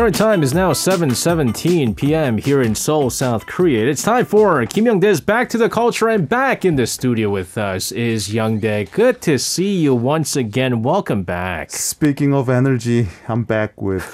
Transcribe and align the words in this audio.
current 0.00 0.16
time 0.16 0.42
is 0.42 0.54
now 0.54 0.72
7:17 0.72 1.94
p.m. 1.94 2.38
here 2.38 2.62
in 2.62 2.74
Seoul, 2.74 3.10
South 3.10 3.44
Korea. 3.44 3.86
It's 3.86 4.02
time 4.02 4.24
for 4.24 4.64
Kim 4.64 4.86
Young-dae's 4.86 5.20
Back 5.20 5.50
to 5.50 5.58
the 5.58 5.68
Culture, 5.68 6.08
and 6.08 6.26
back 6.26 6.64
in 6.64 6.76
the 6.76 6.86
studio 6.86 7.28
with 7.28 7.58
us 7.58 7.92
is 7.92 8.32
Young-dae. 8.32 8.84
Good 8.84 9.20
to 9.20 9.38
see 9.38 9.76
you 9.76 9.94
once 9.94 10.36
again. 10.36 10.82
Welcome 10.82 11.22
back. 11.22 11.70
Speaking 11.70 12.32
of 12.32 12.48
energy, 12.48 13.08
I'm 13.28 13.44
back 13.44 13.82
with 13.82 14.06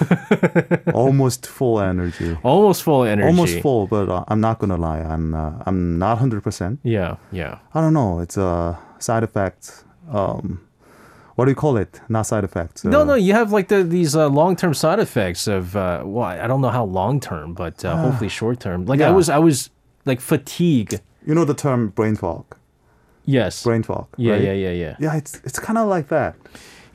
almost 0.93 1.47
full 1.47 1.79
energy. 1.79 2.37
Almost 2.43 2.83
full 2.83 3.05
energy. 3.05 3.29
Almost 3.29 3.61
full, 3.61 3.87
but 3.87 4.09
uh, 4.09 4.25
I'm 4.27 4.41
not 4.41 4.59
gonna 4.59 4.77
lie. 4.77 5.03
I'm 5.03 5.37
uh, 5.37 5.63
I'm 5.67 6.01
not 6.01 6.15
100. 6.19 6.43
percent 6.43 6.81
Yeah, 6.83 7.19
yeah. 7.31 7.61
I 7.75 7.81
don't 7.81 7.95
know. 7.95 8.19
It's 8.19 8.37
a 8.37 8.77
side 8.99 9.23
effect. 9.23 9.85
Um, 10.11 10.66
what 11.37 11.45
do 11.45 11.51
you 11.51 11.55
call 11.55 11.77
it? 11.77 12.01
Not 12.09 12.27
side 12.27 12.45
effects. 12.45 12.85
No, 12.85 13.03
uh, 13.03 13.05
no, 13.05 13.15
you 13.15 13.33
have 13.35 13.53
like 13.53 13.69
the, 13.69 13.85
these 13.85 14.17
uh, 14.17 14.29
long-term 14.29 14.75
side 14.75 14.99
effects 14.99 15.47
of 15.47 15.77
uh, 15.77 16.03
well, 16.05 16.25
I 16.25 16.47
don't 16.47 16.61
know 16.61 16.71
how 16.71 16.85
long-term, 16.85 17.55
but 17.55 17.85
uh, 17.85 17.97
hopefully 17.97 18.29
short-term. 18.41 18.87
Like 18.87 19.01
I 19.01 19.11
was, 19.11 19.29
I 19.29 19.39
was 19.39 19.71
like 20.07 20.21
fatigue. 20.21 21.01
You 21.27 21.35
know 21.35 21.45
the 21.45 21.55
term 21.55 21.89
brain 21.91 22.17
fog. 22.17 22.57
Yes. 23.27 23.65
Brain 23.65 23.83
fog. 23.83 24.07
yeah, 24.17 24.33
right? 24.35 24.43
yeah, 24.43 24.53
yeah, 24.53 24.71
yeah. 24.71 24.97
Yeah, 24.99 25.17
it's 25.17 25.41
it's 25.45 25.59
kind 25.59 25.79
of 25.79 25.89
like 25.89 26.09
that. 26.09 26.37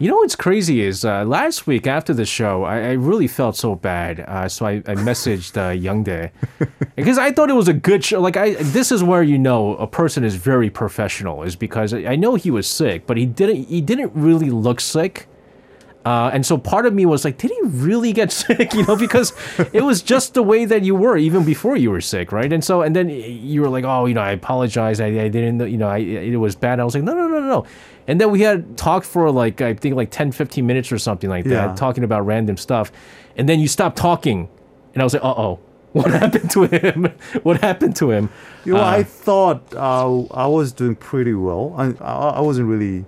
You 0.02 0.08
know 0.08 0.16
what's 0.16 0.36
crazy 0.36 0.82
is 0.82 1.05
uh, 1.05 1.23
last 1.26 1.68
week 1.68 1.86
after 1.86 2.12
the 2.12 2.26
show, 2.26 2.64
I, 2.64 2.78
I 2.80 2.91
really 2.94 3.28
felt 3.28 3.55
so 3.55 3.76
bad. 3.76 4.22
Uh, 4.22 4.50
so 4.50 4.66
I, 4.66 4.72
I 4.77 4.96
messaged 4.96 5.55
uh, 5.55 5.80
Youngdae 5.80 6.32
because 6.96 7.20
I 7.20 7.32
thought 7.32 7.52
it 7.52 7.54
was 7.54 7.68
a 7.68 7.74
good 7.74 8.04
show. 8.04 8.20
Like 8.20 8.36
I, 8.36 8.55
this 8.55 8.91
is 8.91 9.04
where 9.04 9.22
you 9.22 9.38
know 9.38 9.76
a 9.76 9.85
person 9.85 10.24
is 10.24 10.34
very 10.34 10.72
professional 10.72 11.44
is 11.44 11.55
because 11.55 11.94
I 11.94 11.99
I 11.99 12.16
know 12.16 12.34
he 12.34 12.49
was 12.49 12.66
sick, 12.66 13.05
but 13.05 13.16
he 13.16 13.27
didn't. 13.27 13.66
He 13.66 13.79
didn't 13.79 14.12
really 14.16 14.49
look 14.49 14.82
sick. 14.82 15.27
Uh, 16.04 16.32
and 16.34 16.44
so 16.46 16.57
part 16.57 16.85
of 16.88 16.94
me 16.96 17.05
was 17.05 17.24
like, 17.24 17.38
did 17.38 17.52
he 17.52 17.60
really 17.63 18.12
get 18.12 18.32
sick? 18.44 18.74
You 18.74 18.84
know, 18.85 18.96
because 18.96 19.34
it 19.71 19.84
was 19.84 20.02
just 20.02 20.34
the 20.34 20.41
way 20.41 20.66
that 20.66 20.82
you 20.84 20.96
were 20.96 21.16
even 21.18 21.44
before 21.46 21.77
you 21.77 21.91
were 21.91 22.02
sick, 22.02 22.32
right? 22.32 22.52
And 22.52 22.63
so, 22.63 22.82
and 22.82 22.96
then 22.96 23.10
you 23.10 23.62
were 23.62 23.70
like, 23.70 23.84
oh, 23.84 24.05
you 24.07 24.16
know, 24.16 24.22
I 24.22 24.32
apologize. 24.32 24.99
I, 24.99 25.07
I 25.07 25.27
didn't, 25.27 25.57
know- 25.57 25.66
you 25.66 25.77
know, 25.77 25.88
I, 25.88 25.98
it 25.99 26.35
was 26.38 26.55
bad. 26.55 26.79
I 26.79 26.84
was 26.84 26.96
like, 26.96 27.04
no, 27.04 27.13
no, 27.13 27.27
no, 27.27 27.40
no, 27.40 27.48
no. 27.48 27.66
And 28.07 28.20
then 28.20 28.32
we 28.32 28.41
had 28.41 28.77
talked 28.77 29.05
for 29.05 29.29
like, 29.29 29.62
I 29.62 29.76
think 29.76 29.96
like 29.96 30.10
10, 30.10 30.32
15 30.32 30.66
minutes 30.66 30.91
or 30.91 30.98
something 30.98 31.29
like 31.29 31.46
that, 31.46 31.70
Yeah. 31.70 31.76
talking 31.76 32.04
about 32.04 32.26
random 32.26 32.57
stuff. 32.57 32.91
And 33.38 33.48
then 33.48 33.60
you 33.60 33.68
stopped 33.68 33.98
talking. 33.98 34.49
And 34.94 35.02
I 35.02 35.05
was 35.05 35.13
like, 35.13 35.24
uh 35.24 35.34
oh, 35.38 35.60
what 35.94 36.10
happened 36.10 36.49
to 36.52 36.63
him? 36.63 37.04
what 37.44 37.62
happened 37.62 37.96
to 37.98 38.10
him? 38.12 38.29
You 38.66 38.74
know, 38.74 38.82
I 38.84 39.04
thought 39.04 39.74
uh, 39.76 40.22
I 40.32 40.48
was 40.48 40.72
doing 40.72 40.96
pretty 40.96 41.34
well. 41.34 41.76
I, 41.77 41.94
I 42.04 42.29
I 42.38 42.40
wasn't 42.41 42.70
really 42.70 43.05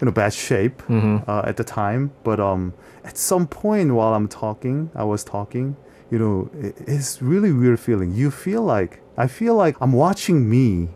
in 0.00 0.08
a 0.08 0.12
bad 0.12 0.32
shape 0.32 0.82
Mm-hmm. 0.88 1.28
uh, 1.30 1.42
at 1.44 1.56
the 1.56 1.64
time, 1.64 2.10
but 2.24 2.38
um, 2.40 2.72
at 3.04 3.16
some 3.16 3.46
point 3.46 3.92
while 3.94 4.14
I'm 4.14 4.28
talking, 4.28 4.90
I 4.94 5.04
was 5.04 5.24
talking. 5.24 5.76
You 6.10 6.18
know, 6.18 6.50
it, 6.60 6.74
it's 6.86 7.20
really 7.22 7.52
weird 7.52 7.80
feeling. 7.80 8.12
You 8.14 8.30
feel 8.30 8.62
like 8.62 9.00
I 9.16 9.26
feel 9.26 9.54
like 9.54 9.76
I'm 9.80 9.92
watching 9.92 10.48
me 10.48 10.88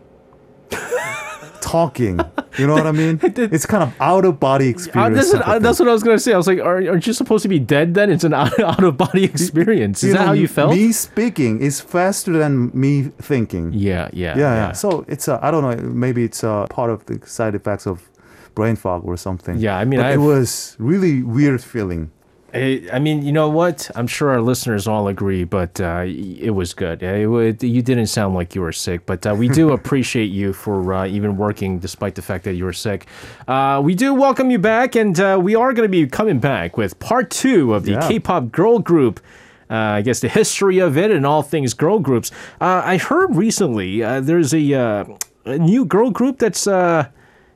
talking. 1.61 2.19
You 2.57 2.67
know 2.67 2.73
what 2.73 2.85
I 2.87 2.91
mean? 2.91 3.19
It's 3.55 3.65
kind 3.65 3.83
of 3.83 3.93
out 4.01 4.25
of 4.25 4.39
body 4.39 4.67
Uh, 4.67 4.71
experience. 4.71 5.25
is, 5.27 5.31
type 5.31 5.41
of 5.41 5.47
uh, 5.47 5.59
that's 5.59 5.79
what 5.79 5.87
I 5.87 5.93
was 5.93 6.03
going 6.03 6.15
to 6.17 6.19
say. 6.19 6.33
I 6.33 6.37
was 6.37 6.47
like, 6.47 6.59
are, 6.59 6.85
aren't 6.89 7.07
you 7.07 7.13
supposed 7.13 7.43
to 7.43 7.49
be 7.49 7.59
dead 7.59 7.93
then? 7.93 8.09
It's 8.11 8.23
an 8.25 8.33
out, 8.41 8.59
out 8.59 8.83
of 8.83 8.97
body 8.97 9.23
experience. 9.23 10.03
Is 10.03 10.09
You 10.09 10.13
that 10.13 10.19
know, 10.21 10.25
how 10.27 10.33
you 10.33 10.47
felt? 10.47 10.71
Me 10.75 10.91
speaking 10.91 11.61
is 11.61 11.79
faster 11.79 12.33
than 12.33 12.71
me 12.73 13.03
thinking. 13.21 13.71
Yeah, 13.73 14.09
yeah, 14.11 14.37
yeah, 14.37 14.55
yeah. 14.55 14.71
So 14.73 15.05
it's 15.07 15.27
a, 15.27 15.39
I 15.41 15.49
don't 15.51 15.63
know, 15.63 15.75
maybe 15.89 16.23
it's 16.25 16.43
a 16.43 16.67
part 16.69 16.89
of 16.89 17.05
the 17.05 17.19
side 17.25 17.55
effects 17.55 17.85
of 17.87 18.09
brain 18.55 18.75
fog 18.75 19.03
or 19.05 19.17
something. 19.17 19.57
Yeah, 19.57 19.77
I 19.77 19.85
mean, 19.85 19.99
it 19.99 20.17
was 20.17 20.75
really 20.79 21.23
weird 21.23 21.63
feeling. 21.63 22.11
I, 22.53 22.85
I 22.91 22.99
mean, 22.99 23.23
you 23.23 23.31
know 23.31 23.47
what? 23.47 23.89
I'm 23.95 24.07
sure 24.07 24.29
our 24.31 24.41
listeners 24.41 24.85
all 24.85 25.07
agree, 25.07 25.45
but 25.45 25.79
uh, 25.79 26.03
it 26.05 26.49
was 26.49 26.73
good. 26.73 27.01
It, 27.01 27.25
wa- 27.27 27.53
you 27.61 27.81
didn't 27.81 28.07
sound 28.07 28.35
like 28.35 28.53
you 28.55 28.59
were 28.61 28.73
sick, 28.73 29.05
but 29.05 29.25
uh, 29.25 29.33
we 29.33 29.47
do 29.47 29.71
appreciate 29.79 30.25
you 30.31 30.51
for 30.51 30.93
uh, 30.93 31.07
even 31.07 31.37
working 31.37 31.79
despite 31.79 32.15
the 32.15 32.21
fact 32.21 32.43
that 32.43 32.55
you 32.55 32.65
were 32.65 32.73
sick. 32.73 33.07
Uh, 33.47 33.79
we 33.81 33.95
do 33.95 34.13
welcome 34.13 34.51
you 34.51 34.59
back, 34.59 34.95
and 34.95 35.17
uh, 35.17 35.39
we 35.41 35.55
are 35.55 35.71
going 35.71 35.87
to 35.87 35.91
be 35.91 36.05
coming 36.07 36.39
back 36.39 36.75
with 36.75 36.99
part 36.99 37.29
two 37.29 37.73
of 37.73 37.85
the 37.85 37.93
Yeah. 37.93 38.05
K-pop 38.07 38.51
girl 38.51 38.79
group. 38.79 39.21
Uh, 39.69 39.75
I 39.75 40.01
guess 40.01 40.19
the 40.19 40.27
history 40.27 40.79
of 40.79 40.97
it 40.97 41.09
and 41.09 41.25
all 41.25 41.43
things 41.43 41.73
girl 41.73 41.99
groups. 41.99 42.31
Uh, 42.59 42.81
I 42.83 42.97
heard 42.97 43.33
recently 43.33 44.03
uh, 44.03 44.19
there's 44.19 44.53
a, 44.53 44.73
uh, 44.73 45.05
a 45.45 45.57
new 45.57 45.85
girl 45.85 46.09
group 46.11 46.39
that's 46.39 46.67
uh, 46.67 47.07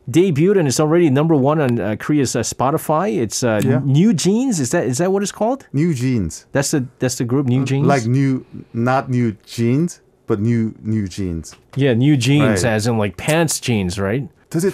debuted 0.10 0.58
and 0.60 0.68
it's 0.68 0.80
already 0.80 1.10
number 1.10 1.36
one 1.36 1.60
on 1.60 1.80
uh, 1.80 1.96
Korea's 2.00 2.36
uh, 2.36 2.42
Spotify. 2.42 3.18
It's 3.18 3.44
uh, 3.44 3.62
Yeah. 3.64 3.82
New 3.84 4.14
Jeans. 4.14 4.60
Is 4.60 4.72
that 4.72 4.86
is 4.86 4.98
that 5.00 5.12
what 5.12 5.24
it's 5.24 5.32
called? 5.32 5.68
New 5.74 5.94
jeans. 5.94 6.46
That's 6.52 6.72
the 6.72 6.86
that's 7.00 7.16
the 7.18 7.26
group 7.26 7.48
New 7.48 7.66
Jeans. 7.66 7.88
Like 7.88 8.06
new, 8.06 8.46
not 8.74 9.10
new 9.10 9.36
jeans, 9.46 10.02
but 10.28 10.40
new, 10.40 10.74
new 10.82 11.08
jeans. 11.08 11.56
yeah, 11.76 11.94
New 11.94 12.18
Jeans, 12.18 12.64
Right. 12.64 12.74
as 12.74 12.88
in 12.88 12.98
like 12.98 13.16
pants 13.18 13.60
jeans, 13.60 14.00
right? 14.00 14.28
Does 14.50 14.64
it, 14.66 14.74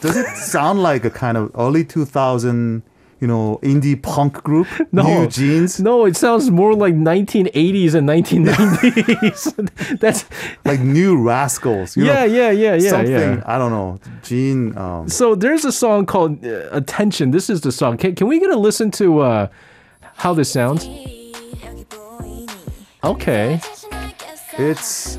does 0.00 0.16
it 0.16 0.26
sound 0.36 0.82
like 0.82 1.04
a 1.04 1.10
kind 1.10 1.36
of 1.36 1.50
early 1.54 1.84
2000, 1.84 2.82
you 3.20 3.26
know, 3.26 3.58
indie 3.62 4.00
punk 4.00 4.42
group? 4.42 4.66
No. 4.92 5.02
New 5.04 5.28
jeans? 5.28 5.78
No, 5.78 6.04
it 6.06 6.16
sounds 6.16 6.50
more 6.50 6.74
like 6.74 6.94
1980s 6.94 7.94
and 7.94 8.08
1990s. 8.08 9.98
that's 10.00 10.24
Like 10.64 10.80
new 10.80 11.22
rascals. 11.22 11.96
You 11.96 12.06
yeah, 12.06 12.14
know, 12.14 12.24
yeah, 12.24 12.50
yeah, 12.50 12.74
yeah, 12.74 12.90
something, 12.90 13.12
yeah. 13.12 13.42
I 13.46 13.58
don't 13.58 13.70
know, 13.70 14.00
jean. 14.22 14.76
Um, 14.76 15.08
So 15.08 15.34
there's 15.34 15.64
a 15.64 15.72
song 15.72 16.06
called 16.06 16.44
uh, 16.44 16.68
Attention. 16.72 17.30
This 17.30 17.48
is 17.50 17.60
the 17.60 17.70
song. 17.72 17.98
Can, 17.98 18.14
can 18.14 18.26
we 18.26 18.40
get 18.40 18.50
a 18.50 18.58
listen 18.58 18.90
to 18.92 19.20
uh, 19.20 19.46
how 20.16 20.34
this 20.34 20.50
sounds? 20.50 20.88
Okay. 23.04 23.60
it's, 24.58 25.18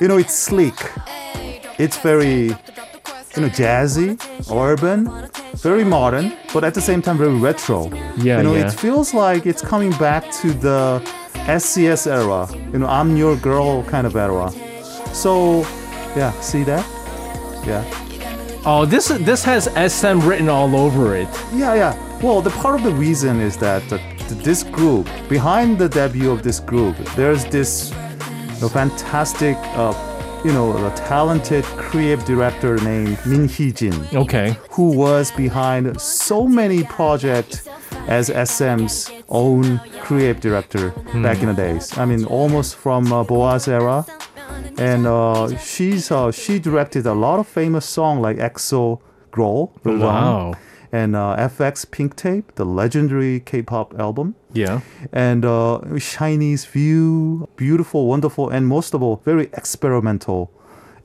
you 0.00 0.08
know, 0.08 0.18
it's 0.18 0.34
sleek. 0.34 0.74
It's 1.78 1.96
very, 1.98 2.54
you 3.36 3.42
know, 3.42 3.48
jazzy, 3.48 4.18
urban, 4.52 5.10
very 5.56 5.84
modern, 5.84 6.36
but 6.52 6.64
at 6.64 6.74
the 6.74 6.80
same 6.80 7.00
time 7.00 7.16
very 7.18 7.34
retro. 7.34 7.90
Yeah, 8.18 8.38
you 8.38 8.42
know, 8.42 8.54
yeah. 8.54 8.66
it 8.66 8.72
feels 8.72 9.14
like 9.14 9.46
it's 9.46 9.62
coming 9.62 9.90
back 9.92 10.30
to 10.42 10.52
the 10.52 11.00
SES 11.58 12.06
era. 12.06 12.48
You 12.72 12.78
know, 12.80 12.86
I'm 12.86 13.16
your 13.16 13.36
girl 13.36 13.82
kind 13.84 14.06
of 14.06 14.16
era. 14.16 14.50
So, 15.12 15.60
yeah, 16.16 16.32
see 16.40 16.62
that? 16.64 16.84
Yeah, 17.66 17.84
Oh, 18.64 18.84
this 18.86 19.08
this 19.08 19.42
has 19.44 19.64
SM 19.92 20.20
written 20.20 20.48
all 20.48 20.76
over 20.76 21.16
it. 21.16 21.28
yeah, 21.52 21.74
yeah. 21.74 22.18
Well, 22.22 22.40
the 22.40 22.50
part 22.50 22.76
of 22.76 22.84
the 22.84 22.92
reason 22.92 23.40
is 23.40 23.56
that 23.56 23.82
the, 23.88 23.98
this 24.44 24.62
group, 24.62 25.08
behind 25.28 25.78
the 25.78 25.88
debut 25.88 26.30
of 26.30 26.44
this 26.44 26.60
group, 26.60 26.96
there's 27.16 27.44
this 27.46 27.90
you 27.90 28.60
know, 28.60 28.68
fantastic, 28.68 29.56
uh, 29.74 29.92
you 30.44 30.52
know, 30.52 30.72
a 30.86 30.90
talented 30.96 31.64
creative 31.64 32.24
director 32.24 32.76
named 32.78 33.18
Min 33.26 33.48
Hee-jin. 33.48 33.94
Okay. 34.14 34.56
who 34.70 34.96
was 34.96 35.30
behind 35.32 36.00
so 36.00 36.46
many 36.48 36.82
projects 36.84 37.68
as 38.08 38.28
SM's 38.50 39.10
own 39.28 39.78
creative 40.00 40.40
director 40.40 40.90
back 41.22 41.40
in 41.42 41.46
the 41.48 41.54
days. 41.54 41.96
I 41.96 42.04
mean, 42.04 42.24
almost 42.24 42.74
from 42.76 43.12
uh, 43.12 43.22
BoA's 43.24 43.68
era, 43.68 44.04
and 44.78 45.06
uh, 45.06 45.56
she's 45.58 46.10
uh, 46.10 46.32
she 46.32 46.58
directed 46.58 47.06
a 47.06 47.14
lot 47.14 47.38
of 47.38 47.46
famous 47.46 47.86
songs 47.86 48.20
like 48.20 48.38
EXO, 48.38 49.00
Growl, 49.30 49.72
Belong, 49.84 50.00
Wow. 50.00 50.54
and 50.90 51.14
uh, 51.14 51.36
FX 51.38 51.88
Pink 51.90 52.16
Tape, 52.16 52.54
the 52.56 52.64
legendary 52.66 53.40
K-pop 53.40 53.94
album 53.98 54.34
Yeah. 54.54 54.80
and 55.12 55.44
uh, 55.44 55.80
SHINee's 55.98 56.64
View, 56.64 57.48
beautiful, 57.56 58.06
wonderful, 58.06 58.50
and 58.50 58.66
most 58.66 58.94
of 58.94 59.02
all, 59.02 59.16
very 59.24 59.44
experimental 59.52 60.50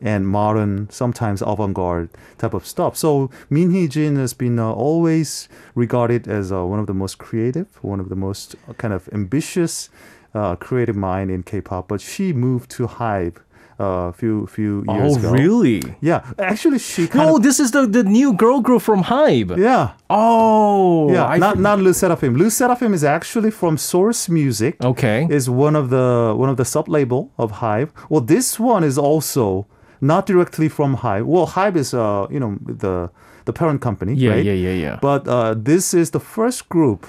and 0.02 0.28
modern, 0.28 0.90
sometimes 0.90 1.42
avant-garde 1.42 2.10
type 2.38 2.54
of 2.54 2.66
stuff. 2.66 2.96
So 2.96 3.30
Min 3.50 3.72
Hee-jin 3.72 4.16
has 4.18 4.34
been 4.34 4.60
uh, 4.60 4.72
always 4.72 5.50
regarded 5.76 6.28
as 6.28 6.52
uh, 6.52 6.64
one 6.66 6.80
of 6.80 6.88
the 6.88 6.94
most 6.94 7.18
creative, 7.18 7.68
one 7.84 8.00
of 8.00 8.10
the 8.10 8.16
most 8.16 8.56
kind 8.78 8.94
of 8.94 9.10
ambitious, 9.12 9.90
uh, 10.36 10.56
creative 10.56 10.96
mind 10.96 11.32
in 11.32 11.42
K-pop. 11.44 11.88
But 11.88 12.02
she 12.02 12.32
moved 12.34 12.70
to 12.72 12.88
Hybe 12.88 13.38
uh, 13.38 13.42
a 13.80 14.12
few 14.14 14.48
few 14.48 14.84
years 14.90 15.16
ago. 15.18 15.28
Oh, 15.28 15.34
ago. 15.34 15.44
really? 15.44 15.82
Yeah, 16.02 16.22
actually, 16.40 16.80
she 16.80 17.08
kind 17.08 17.30
No, 17.30 17.38
this 17.38 17.60
is 17.60 17.72
the, 17.72 17.86
the 17.86 18.04
new 18.04 18.34
girl 18.34 18.60
group 18.62 18.82
from 18.82 19.04
Hybe. 19.04 19.56
yeah. 19.58 19.92
Oh, 20.10 21.12
Yeah, 21.14 21.26
I 21.26 21.38
not 21.38 21.56
for- 21.56 21.62
not 21.62 21.80
LE 21.80 21.92
SSERAFIM. 21.94 22.38
LE 22.38 22.46
SSERAFIM 22.50 22.94
is 22.94 23.04
actually 23.04 23.52
from 23.52 23.78
Source 23.78 24.30
Music. 24.30 24.74
Okay. 24.84 25.28
is 25.30 25.50
one 25.50 25.76
of 25.76 25.90
the 25.90 26.34
one 26.36 26.50
of 26.50 26.58
the 26.58 26.66
sub 26.66 26.88
label 26.98 27.22
of 27.38 27.52
Hybe. 27.62 27.90
Well, 28.10 28.22
this 28.36 28.60
one 28.60 28.84
is 28.84 28.98
also 28.98 29.66
not 30.02 30.26
directly 30.26 30.70
from 30.70 30.98
Hybe. 30.98 31.26
Well, 31.26 31.48
Hybe 31.48 31.76
is 31.84 31.94
uh 31.94 32.28
you 32.34 32.40
know 32.40 32.58
the 32.84 33.10
the 33.46 33.54
parent 33.54 33.80
company. 33.82 34.14
Yeah, 34.14 34.32
right? 34.32 34.46
yeah, 34.46 34.54
yeah, 34.68 34.74
yeah. 34.86 35.00
But 35.02 35.28
uh, 35.28 35.54
this 35.72 35.94
is 35.94 36.12
the 36.12 36.20
first 36.20 36.68
group 36.70 37.06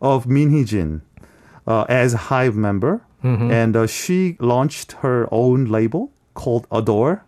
of 0.00 0.26
Min 0.26 0.50
Hee-jin 0.50 1.02
uh, 1.66 1.84
as 1.88 2.14
Hybe 2.14 2.54
member, 2.54 3.00
Mm-hmm. 3.24 3.50
and 3.52 3.76
uh, 3.76 3.86
she 3.86 4.36
launched 4.40 4.92
her 5.02 5.28
own 5.30 5.66
label 5.66 6.10
called 6.34 6.68
ADOR. 6.70 7.22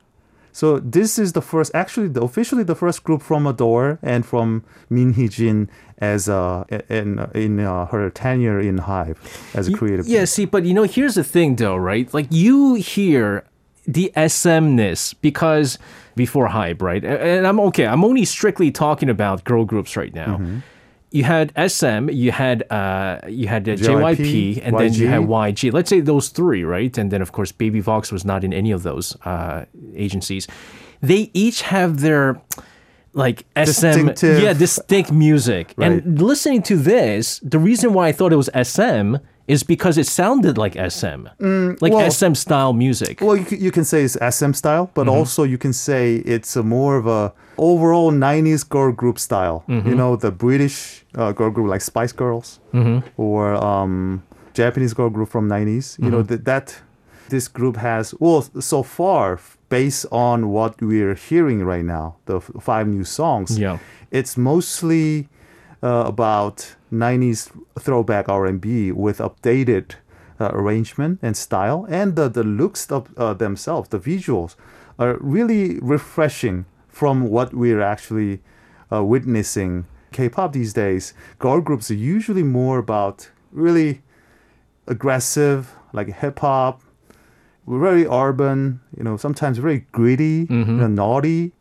So 0.52 0.78
this 0.78 1.18
is 1.18 1.32
the 1.32 1.42
first, 1.42 1.72
actually, 1.74 2.08
the, 2.08 2.22
officially 2.22 2.62
the 2.62 2.76
first 2.76 3.02
group 3.02 3.22
from 3.22 3.44
ADOR 3.44 3.98
and 4.02 4.24
from 4.24 4.64
Min 4.88 5.14
Hee-jin 5.14 5.68
as 5.98 6.28
uh, 6.28 6.64
in 6.88 7.18
in 7.34 7.60
uh, 7.60 7.86
her 7.86 8.10
tenure 8.10 8.60
in 8.60 8.78
Hybe 8.78 9.16
as 9.54 9.68
a 9.68 9.72
creative. 9.72 10.06
Yeah, 10.06 10.24
see, 10.26 10.44
but 10.44 10.64
you 10.64 10.74
know, 10.74 10.84
here's 10.84 11.14
the 11.14 11.24
thing 11.24 11.56
though, 11.56 11.76
right? 11.76 12.12
Like 12.12 12.26
you 12.30 12.74
hear 12.74 13.44
the 13.86 14.12
SMness 14.16 15.14
because 15.20 15.78
before 16.16 16.48
Hybe, 16.48 16.82
right? 16.82 17.04
And 17.04 17.46
I'm 17.46 17.60
okay. 17.60 17.86
I'm 17.86 18.04
only 18.04 18.24
strictly 18.24 18.70
talking 18.70 19.08
about 19.08 19.44
girl 19.44 19.64
groups 19.64 19.96
right 19.96 20.14
now. 20.14 20.36
Mm-hmm. 20.38 20.58
You 21.14 21.22
had 21.22 21.52
SM, 21.70 22.11
you 22.11 22.32
had 22.32 22.64
uh, 22.72 23.20
you 23.28 23.46
had 23.46 23.69
uh, 23.69 23.76
JYP, 23.76 24.16
JYP, 24.16 24.61
and 24.64 24.76
then 24.76 24.93
you 24.94 25.06
had 25.06 25.22
YG. 25.22 25.55
YG. 25.55 25.72
Let's 25.72 25.88
say 25.88 26.00
those 26.00 26.28
three, 26.28 26.64
right? 26.64 26.99
And 26.99 27.12
then 27.12 27.22
of 27.22 27.31
course, 27.31 27.52
Baby 27.52 27.78
Vox 27.78 28.11
was 28.11 28.25
not 28.25 28.43
in 28.43 28.52
any 28.52 28.72
of 28.72 28.82
those 28.82 29.16
uh, 29.25 29.64
agencies. 29.94 30.49
They 31.00 31.31
each 31.32 31.62
have 31.62 32.00
their 32.00 32.43
like 33.12 33.46
SM, 33.55 34.08
yeah, 34.22 34.55
distinct 34.55 35.12
music. 35.12 35.72
Right. 35.76 35.93
And 35.93 36.20
listening 36.20 36.62
to 36.64 36.76
this, 36.76 37.38
the 37.44 37.60
reason 37.60 37.93
why 37.93 38.08
I 38.08 38.12
thought 38.12 38.32
it 38.32 38.37
was 38.44 38.50
SM 38.60 39.17
is 39.46 39.62
because 39.62 39.99
it 39.99 40.06
sounded 40.06 40.56
like 40.56 40.75
SM, 40.75 41.25
like 41.26 41.38
Mm, 41.38 41.81
well- 41.81 42.11
SM 42.11 42.35
style 42.35 42.73
music. 42.73 43.20
Well, 43.20 43.37
you, 43.37 43.46
you 43.67 43.70
can 43.70 43.85
say 43.85 44.02
it's 44.05 44.17
SM 44.38 44.52
style, 44.52 44.91
but 44.94 45.02
Mm-hmm. 45.06 45.19
also 45.19 45.43
you 45.43 45.58
can 45.58 45.73
say 45.73 46.17
it's 46.25 46.56
a 46.56 46.62
more 46.62 46.96
of 46.96 47.06
a 47.06 47.32
overall 47.58 48.11
90s 48.12 48.69
girl 48.69 48.93
group 48.93 49.19
style. 49.19 49.62
Mm-hmm. 49.69 49.88
You 49.88 49.94
know, 49.94 50.17
the 50.17 50.31
British 50.31 51.05
uh, 51.14 51.32
girl 51.32 51.50
group 51.50 51.69
like 51.69 51.82
Spice 51.82 52.12
Girls 52.12 52.58
Mm-hmm. 52.73 53.06
or 53.20 53.55
um, 53.55 54.23
Japanese 54.55 54.94
girl 54.94 55.11
group 55.11 55.29
from 55.29 55.49
90s. 55.49 55.99
You 55.99 56.11
know, 56.11 56.23
Mm-hmm. 56.23 56.44
that, 56.44 56.44
that 56.44 56.82
this 57.29 57.49
group 57.49 57.76
has, 57.76 58.14
well, 58.20 58.43
so 58.61 58.82
far, 58.82 59.38
based 59.69 60.06
on 60.12 60.49
what 60.49 60.81
we're 60.81 61.14
hearing 61.14 61.64
right 61.64 61.85
now, 61.85 62.17
the 62.26 62.37
f- 62.37 62.50
five 62.61 62.87
new 62.87 63.05
songs, 63.05 63.58
Yeah. 63.58 63.79
it's 64.11 64.37
mostly 64.37 65.29
uh, 65.82 66.05
about 66.06 66.76
90s 66.94 67.50
throwback 67.79 68.29
R&B 68.29 68.93
with 68.93 69.19
updated 69.19 69.93
uh, 70.41 70.50
arrangement 70.52 71.19
and 71.23 71.37
style 71.37 71.87
and 71.88 72.17
the, 72.17 72.29
the 72.29 72.43
looks 72.44 72.91
of 72.91 73.17
uh, 73.17 73.35
themselves 73.35 73.88
the 73.91 73.99
visuals 73.99 74.56
are 74.99 75.17
really 75.20 75.79
refreshing 75.81 76.64
from 76.88 77.29
what 77.29 77.52
we're 77.55 77.81
actually 77.82 78.41
uh, 78.93 79.02
witnessing. 79.05 79.87
K-pop 80.12 80.52
these 80.52 80.73
days 80.73 81.14
girl 81.38 81.61
groups 81.61 81.91
are 81.91 81.94
usually 81.94 82.43
more 82.43 82.79
about 82.79 83.31
really 83.50 84.02
aggressive 84.87 85.73
like 85.93 86.08
hip 86.08 86.38
hop 86.41 86.82
very 87.67 88.06
urban 88.06 88.81
you 88.96 89.02
know 89.02 89.17
sometimes 89.17 89.58
very 89.58 89.87
gritty 89.93 90.46
you 90.49 90.64
know, 90.64 90.87
naughty. 90.87 91.52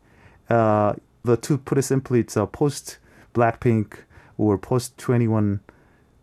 Uh, 0.50 0.94
the 1.24 1.38
to 1.38 1.58
put 1.58 1.78
it 1.78 1.84
simply, 1.84 2.20
it's 2.20 2.36
a 2.36 2.46
post 2.46 2.98
Blackpink 3.34 4.00
or 4.38 4.58
post 4.58 4.98
2NE1 4.98 5.60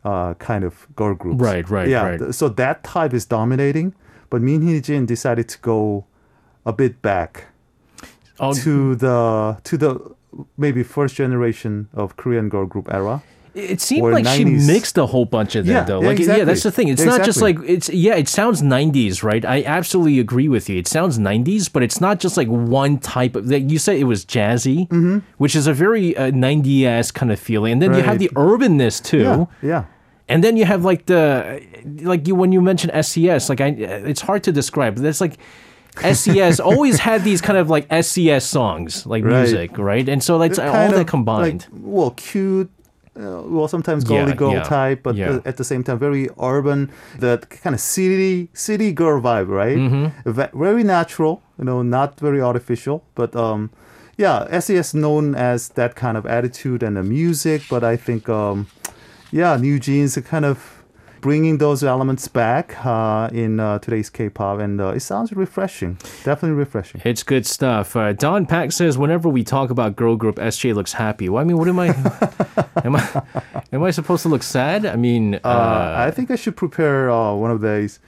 uh, 0.05 0.35
kind 0.35 0.65
of 0.65 0.87
girl 0.97 1.15
groups. 1.15 1.41
Right, 1.41 1.69
right, 1.69 1.89
yeah, 1.89 2.03
right. 2.07 2.19
th- 2.19 2.35
So 2.35 2.49
that 2.49 2.83
type 2.85 3.13
is 3.15 3.27
dominating, 3.27 3.95
but 4.31 4.41
Min 4.43 4.63
Hee 4.63 4.81
Jin 4.81 5.07
decided 5.07 5.49
to 5.49 5.59
go 5.59 6.05
a 6.65 6.73
bit 6.73 7.03
back 7.03 7.47
Oh, 8.43 8.55
to 8.55 8.95
the 8.95 9.59
to 9.65 9.77
the 9.77 10.15
maybe 10.57 10.83
first 10.83 11.15
generation 11.17 11.89
of 11.93 12.17
Korean 12.17 12.49
girl 12.49 12.65
group 12.67 12.89
era. 12.91 13.23
It 13.55 13.81
seemed 13.81 14.13
like 14.13 14.27
she 14.27 14.45
mixed 14.45 14.97
a 14.99 15.07
whole 15.07 15.25
bunch 15.25 15.57
of 15.57 15.67
them, 15.67 15.75
Yeah, 15.77 15.83
though. 15.85 16.01
yeah, 16.03 16.09
Like, 16.09 16.19
yeah, 16.21 16.45
that's 16.45 16.63
the 16.63 16.71
thing. 16.71 16.89
It's 16.89 17.03
not 17.05 17.25
just 17.25 17.43
like 17.43 17.57
it's. 17.67 17.89
Yeah, 17.89 18.15
it 18.15 18.29
sounds 18.29 18.63
'90s, 18.63 19.23
right? 19.23 19.45
I 19.45 19.63
absolutely 19.65 20.21
agree 20.21 20.49
with 20.49 20.69
you. 20.69 20.79
It 20.79 20.87
sounds 20.87 21.19
'90s, 21.19 21.73
but 21.73 21.83
it's 21.83 22.01
not 22.01 22.21
just 22.21 22.37
like 22.37 22.49
one 22.49 22.99
type 22.99 23.35
of. 23.37 23.47
Like 23.47 23.71
you 23.71 23.79
said, 23.79 23.97
it 23.97 24.05
was 24.05 24.25
jazzy, 24.25 24.89
which 25.39 25.57
is 25.57 25.67
a 25.67 25.73
very 25.75 26.17
uh, 26.17 26.31
'90s 26.31 27.13
kind 27.13 27.33
of 27.33 27.41
feeling, 27.41 27.73
and 27.75 27.83
then 27.83 27.95
you 27.95 28.03
have 28.03 28.19
Mm-hmm. 28.19 28.35
the 28.35 28.41
urbanness 28.41 29.03
too. 29.03 29.49
Yeah. 29.63 29.85
And 30.29 30.45
then 30.45 30.57
you 30.57 30.65
have 30.65 30.85
like 30.85 31.07
the 31.07 31.61
like 32.03 32.29
you 32.29 32.37
when 32.37 32.53
you 32.53 32.61
mention 32.61 32.91
SES, 33.03 33.49
like 33.49 33.61
I 33.61 33.69
it's 33.69 34.21
hard 34.21 34.45
to 34.45 34.53
describe. 34.53 34.95
But 34.95 35.03
that's 35.03 35.21
like 35.21 35.39
SES 36.01 36.61
always 36.71 37.01
had 37.01 37.25
these 37.25 37.41
kind 37.41 37.59
of 37.59 37.69
like 37.69 37.87
SES 38.05 38.45
songs, 38.45 39.07
like 39.07 39.25
Right. 39.25 39.39
music, 39.41 39.77
right? 39.77 40.09
And 40.09 40.23
so 40.23 40.39
that's 40.39 40.59
all 40.59 40.91
that 40.93 41.09
combined. 41.09 41.67
Like, 41.73 41.81
well, 41.83 42.11
cute. 42.13 42.71
Uh, 43.21 43.43
well, 43.45 43.69
sometimes 43.69 44.05
Yeah, 44.05 44.17
girly 44.25 44.33
girl 44.35 44.53
yeah, 44.53 44.63
type, 44.63 45.03
but 45.03 45.15
yeah. 45.17 45.31
uh, 45.31 45.41
at 45.51 45.57
the 45.57 45.65
same 45.65 45.83
time 45.85 45.99
very 45.99 46.29
urban. 46.41 46.91
That 47.19 47.51
kind 47.51 47.75
of 47.75 47.81
city 47.81 48.49
city 48.55 48.93
girl 48.93 49.21
vibe, 49.21 49.49
right? 49.49 49.77
Mm-hmm. 49.77 50.31
Very 50.65 50.83
natural, 50.85 51.43
you 51.59 51.65
know, 51.65 51.83
not 51.83 52.19
very 52.21 52.41
artificial. 52.41 53.03
But 53.15 53.35
um, 53.37 53.71
yeah, 54.17 54.59
SES 54.61 54.95
known 54.95 55.35
as 55.35 55.69
that 55.71 55.95
kind 55.95 56.17
of 56.17 56.25
attitude 56.27 56.83
and 56.83 56.97
the 56.97 57.03
music. 57.03 57.63
But 57.69 57.85
I 57.85 57.97
think 57.97 58.29
um, 58.29 58.67
yeah, 59.31 59.57
New 59.57 59.79
Jeans 59.79 60.17
are 60.17 60.23
kind 60.23 60.45
of 60.45 60.80
bringing 61.21 61.59
those 61.59 61.83
elements 61.85 62.29
back 62.29 62.85
uh, 62.85 63.29
in 63.33 63.61
uh, 63.61 63.79
today's 63.79 64.11
K-pop, 64.11 64.59
and 64.61 64.81
uh, 64.81 64.89
it 64.89 65.01
sounds 65.01 65.33
refreshing. 65.33 65.95
Definitely 66.25 66.53
refreshing. 66.53 67.01
It's 67.05 67.23
good 67.23 67.47
stuff. 67.47 67.95
Uh, 67.97 68.13
Don 68.13 68.47
Pack 68.47 68.73
says, 68.73 68.97
whenever 68.99 69.29
we 69.29 69.45
talk 69.45 69.71
about 69.71 69.97
girl 69.97 70.17
group, 70.17 70.37
SJ 70.37 70.75
looks 70.75 70.93
happy. 70.95 71.29
Well, 71.29 71.41
I 71.41 71.45
mean, 71.45 71.59
what 71.59 71.69
am 71.69 71.79
I? 71.79 71.89
am 72.85 72.97
I? 72.97 73.23
Am 73.73 73.83
I 73.83 73.91
supposed 73.91 74.23
to 74.23 74.29
look 74.29 74.43
sad? 74.43 74.85
I 74.87 74.97
mean, 74.97 75.35
uh, 75.37 75.39
Uh, 75.45 75.95
I 76.09 76.11
think 76.11 76.31
I 76.31 76.37
should 76.37 76.57
prepare 76.57 77.11
uh, 77.11 77.35
one 77.35 77.51
of 77.51 77.61
these, 77.61 78.01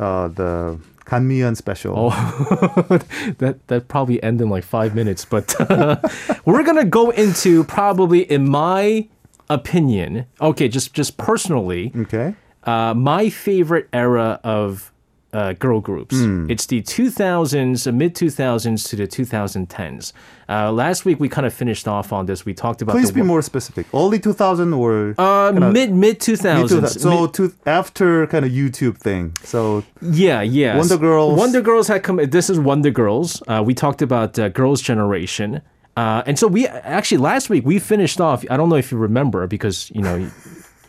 uh, 0.00 0.28
the 0.28 0.78
Kanmian 1.04 1.54
special. 1.56 1.94
Oh. 1.96 2.98
that 3.38 3.58
that 3.68 3.88
probably 3.88 4.22
end 4.22 4.40
in 4.40 4.48
like 4.48 4.64
five 4.64 4.94
minutes. 4.94 5.24
But 5.24 5.54
we're 6.46 6.62
gonna 6.64 6.84
go 6.86 7.10
into 7.10 7.62
probably, 7.64 8.22
in 8.22 8.48
my 8.48 9.08
opinion, 9.50 10.24
okay, 10.40 10.68
just 10.68 10.94
just 10.94 11.16
personally, 11.18 11.92
Okay. 11.94 12.34
Uh, 12.64 12.94
my 12.94 13.30
favorite 13.30 13.88
era 13.92 14.40
of 14.44 14.92
uh, 15.34 15.52
girl 15.54 15.80
groups. 15.80 16.16
Hmm. 16.16 16.48
It's 16.48 16.66
the 16.66 16.80
2000s, 16.82 17.86
uh, 17.86 17.92
mid 17.92 18.14
2000s 18.14 18.88
to 18.88 18.96
the 18.96 19.06
2010s. 19.06 20.12
Uh, 20.48 20.70
last 20.70 21.04
week 21.04 21.18
we 21.18 21.28
kind 21.28 21.46
of 21.46 21.52
finished 21.52 21.88
off 21.88 22.12
on 22.12 22.26
this. 22.26 22.44
We 22.44 22.54
talked 22.54 22.82
about 22.82 22.92
Please 22.92 23.10
be 23.10 23.22
more 23.22 23.42
specific. 23.42 23.86
Early 23.92 24.20
2000 24.20 24.72
or 24.72 25.14
uh, 25.18 25.52
mid 25.52 25.72
mid 25.72 25.92
mid 25.92 26.20
2000s. 26.20 27.00
So 27.00 27.22
Mid- 27.22 27.34
to, 27.34 27.52
after 27.66 28.26
kind 28.28 28.44
of 28.44 28.52
YouTube 28.52 28.98
thing. 28.98 29.36
So 29.42 29.82
Yeah, 30.00 30.42
yeah. 30.42 30.76
Wonder 30.78 30.98
Girls. 30.98 31.38
Wonder 31.38 31.60
Girls 31.62 31.88
had 31.88 32.02
come. 32.04 32.16
This 32.16 32.48
is 32.48 32.60
Wonder 32.60 32.90
Girls. 32.90 33.42
Uh, 33.48 33.62
we 33.66 33.74
talked 33.74 34.02
about 34.02 34.38
uh, 34.38 34.48
Girls' 34.50 34.80
Generation. 34.80 35.62
Uh, 35.96 36.22
and 36.26 36.38
so 36.38 36.48
we 36.48 36.66
actually 36.66 37.18
last 37.18 37.48
week 37.48 37.64
we 37.64 37.78
finished 37.78 38.20
off. 38.20 38.44
I 38.50 38.56
don't 38.56 38.68
know 38.68 38.76
if 38.76 38.90
you 38.90 38.98
remember 38.98 39.46
because 39.46 39.90
you 39.94 40.02
know 40.02 40.28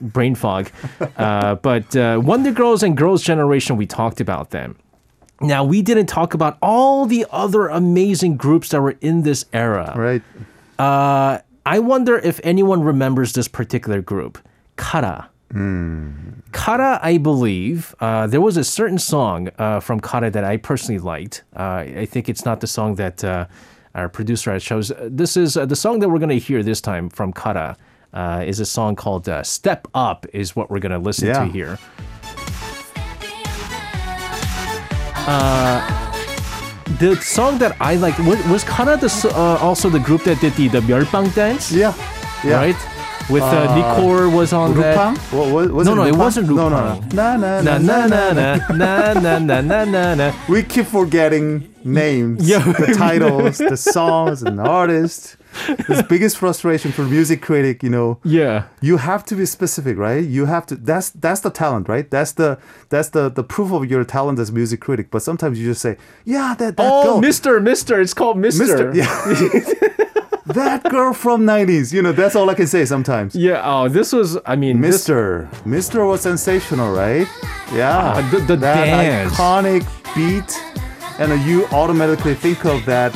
brain 0.01 0.35
fog, 0.35 0.69
uh, 1.17 1.55
but 1.61 1.95
uh, 1.95 2.19
Wonder 2.23 2.51
Girls 2.51 2.83
and 2.83 2.95
Girls' 2.95 3.23
Generation 3.23 3.77
we 3.77 3.85
talked 3.85 4.21
about 4.21 4.51
them. 4.51 4.77
Now 5.41 5.63
we 5.63 5.81
didn't 5.81 6.07
talk 6.07 6.33
about 6.33 6.57
all 6.61 7.05
the 7.05 7.25
other 7.31 7.67
amazing 7.67 8.37
groups 8.37 8.69
that 8.69 8.81
were 8.81 8.95
in 9.01 9.23
this 9.23 9.45
era. 9.53 9.93
right. 9.95 10.21
Uh, 10.77 11.39
I 11.65 11.79
wonder 11.79 12.17
if 12.17 12.39
anyone 12.43 12.83
remembers 12.83 13.33
this 13.33 13.47
particular 13.47 14.01
group, 14.01 14.37
Kara. 14.77 15.29
Kara, 16.51 16.99
I 17.01 17.17
believe, 17.17 17.95
uh, 17.99 18.27
there 18.27 18.41
was 18.41 18.57
a 18.57 18.63
certain 18.63 18.97
song 18.97 19.49
uh, 19.57 19.79
from 19.79 19.99
Kara 19.99 20.29
that 20.29 20.43
I 20.43 20.57
personally 20.57 20.99
liked. 20.99 21.43
Uh, 21.55 21.85
I 22.03 22.05
think 22.05 22.29
it's 22.29 22.45
not 22.45 22.59
the 22.59 22.67
song 22.67 22.95
that 22.95 23.23
uh, 23.23 23.45
our 23.93 24.09
producer 24.09 24.51
has 24.51 24.63
chose. 24.63 24.91
This 25.01 25.37
is 25.37 25.55
uh, 25.55 25.65
the 25.65 25.75
song 25.75 25.99
that 25.99 26.09
we're 26.09 26.19
going 26.19 26.29
to 26.29 26.39
hear 26.39 26.61
this 26.61 26.81
time 26.81 27.09
from 27.09 27.31
Kara. 27.31 27.77
Uh, 28.15 28.43
is 28.47 28.61
a 28.61 28.65
song 28.65 28.95
called 28.95 29.27
uh, 29.27 29.43
"Step 29.43 29.87
Up" 29.93 30.25
is 30.31 30.55
what 30.55 30.71
we're 30.71 30.79
going 30.79 30.93
to 30.93 30.97
listen 30.99 31.27
to 31.27 31.33
Yeah. 31.33 31.45
here. 31.51 31.77
The 36.99 37.15
song 37.21 37.57
that 37.57 37.75
I 37.81 37.95
liked 37.95 38.19
was, 38.19 38.39
was 38.47 38.63
Kara 38.63 38.95
the, 38.95 39.11
uh, 39.35 39.57
also 39.59 39.89
the 39.89 39.99
group 39.99 40.23
that 40.23 40.39
did 40.39 40.53
the 40.53 40.69
the 40.69 40.79
멸빵 40.79 41.33
dance, 41.35 41.71
Yeah. 41.71 41.93
Yeah. 42.43 42.55
right? 42.55 42.75
With 43.29 43.41
uh, 43.43 43.75
Nicole 43.75 44.29
was 44.29 44.53
on 44.53 44.75
that. 44.77 44.95
Rupang? 44.95 45.17
What, 45.33 45.51
what, 45.51 45.71
was 45.71 45.87
No, 45.87 45.93
it 45.93 45.95
no, 45.95 46.03
it 46.05 46.15
wasn't 46.15 46.47
No, 46.47 46.69
no, 46.69 46.77
no. 46.77 47.01
Rupang. 47.01 47.13
Na, 47.13 47.35
Na 47.35 47.61
na, 47.61 47.77
na 47.79 48.07
na 48.07 48.31
na 48.31 49.13
na 49.19 49.39
na 49.39 49.59
na 49.59 49.83
na 49.83 50.15
na. 50.15 50.33
We 50.47 50.61
keep 50.63 50.85
forgetting 50.85 51.67
names, 51.85 52.47
Yeah. 52.49 52.59
the 52.71 52.93
titles, 52.97 53.57
the 53.59 53.77
songs, 53.77 54.41
and 54.43 54.57
the 54.59 54.63
artists. 54.63 55.37
This 55.87 56.01
biggest 56.09 56.37
frustration 56.37 56.91
for 56.91 57.03
music 57.03 57.41
critic, 57.41 57.81
you 57.81 57.89
know. 57.89 58.19
Yeah. 58.25 58.63
you 58.81 58.97
have 58.97 59.23
to 59.25 59.35
be 59.35 59.45
specific 59.45 59.97
right 59.97 60.23
you 60.37 60.45
have 60.47 60.65
to 60.65 60.75
that's 60.75 61.11
that's 61.11 61.39
the 61.41 61.49
talent 61.49 61.87
right 61.87 62.07
that's 62.11 62.33
the 62.33 62.57
that's 62.89 63.09
the 63.09 63.29
the 63.29 63.43
proof 63.43 63.71
of 63.71 63.89
your 63.89 64.03
talent 64.03 64.37
as 64.39 64.51
music 64.51 64.79
critic 64.81 65.07
but 65.11 65.21
sometimes 65.21 65.57
you 65.57 65.65
just 65.71 65.81
say 65.81 65.95
yeah 66.25 66.53
that, 66.59 66.75
that 66.75 66.91
Oh, 66.91 67.03
girl 67.03 67.21
Mister, 67.21 67.61
Mister, 67.61 68.01
it's 68.01 68.13
called 68.13 68.37
Mister. 68.37 68.65
Mister 68.65 68.85
yeah 69.01 69.07
that 70.59 70.83
girl 70.89 71.13
from 71.13 71.45
90s 71.45 71.91
you 71.93 72.01
know 72.01 72.11
that's 72.11 72.35
all 72.35 72.49
i 72.49 72.53
can 72.53 72.67
say 72.67 72.83
sometimes 72.85 73.33
Yeah. 73.35 73.61
Oh, 73.63 73.87
this 73.87 74.11
was. 74.11 74.37
I 74.45 74.55
mean, 74.55 74.81
this- 74.81 74.91
Mister 74.95 75.49
Mister 75.65 76.05
was 76.05 76.21
sensational 76.21 76.93
right 76.93 77.27
yeah 77.73 77.97
Ah, 78.17 78.29
the- 78.31 78.41
the 78.51 78.55
that 78.57 78.85
dance. 78.85 79.33
iconic 79.33 79.83
beat 80.15 80.51
and 81.18 81.32
uh, 81.32 81.34
you 81.36 81.66
automatically 81.72 82.34
think 82.34 82.64
of 82.64 82.84
that 82.86 83.12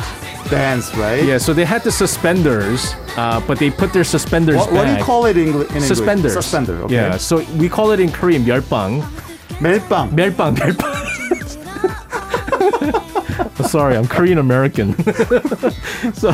dance, 0.51 0.95
right? 0.97 1.25
Yeah, 1.25 1.39
so 1.39 1.53
they 1.55 1.65
had 1.65 1.83
the 1.83 1.91
suspenders, 1.93 2.95
uh, 3.17 3.41
but 3.47 3.59
they 3.59 3.71
put 3.71 3.93
their 3.93 4.05
suspenders 4.05 4.57
What, 4.57 4.73
what 4.73 4.85
do 4.85 4.91
you 4.91 4.97
back. 4.97 5.05
call 5.05 5.25
it 5.27 5.37
in, 5.37 5.49
Engli- 5.53 5.69
in 5.71 5.77
English? 5.81 5.89
Suspenders. 5.89 6.33
Suspender. 6.35 6.83
Okay. 6.85 6.95
Yeah, 6.95 7.17
so 7.17 7.43
we 7.57 7.69
call 7.69 7.93
it 7.93 8.01
in 8.01 8.13
Korean 8.13 8.45
멸빵. 8.45 9.03
멜빵. 9.61 10.11
멸빵, 10.13 10.57
멸빵. 10.57 10.93
Sorry, 13.64 13.96
I'm 13.98 14.08
Korean 14.08 14.38
American. 14.38 14.94
so 16.14 16.32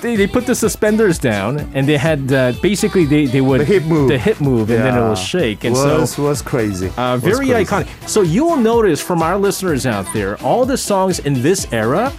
they, 0.00 0.16
they 0.16 0.26
put 0.26 0.46
the 0.46 0.54
suspenders 0.54 1.18
down 1.18 1.60
and 1.74 1.88
they 1.88 1.96
had 1.96 2.32
uh, 2.32 2.52
basically 2.62 3.04
they, 3.04 3.26
they 3.26 3.40
would 3.40 3.60
The 3.60 3.64
hip 3.64 3.84
move. 3.84 4.08
the 4.08 4.18
hip 4.18 4.40
move 4.40 4.70
and 4.70 4.82
then 4.84 4.96
it 4.96 5.00
will 5.00 5.14
shake 5.14 5.64
and 5.64 5.74
was 5.74 6.12
so 6.14 6.22
was 6.22 6.42
crazy. 6.42 6.88
uh, 6.96 7.14
Was 7.14 7.22
very 7.22 7.48
crazy. 7.48 7.64
iconic. 7.70 8.08
So 8.08 8.22
you 8.22 8.44
will 8.44 8.56
notice 8.56 9.00
from 9.00 9.22
our 9.22 9.36
listeners 9.38 9.86
out 9.86 10.06
there, 10.12 10.40
all 10.42 10.64
the 10.64 10.76
songs 10.76 11.18
in 11.20 11.42
this 11.42 11.66
era, 11.72 12.12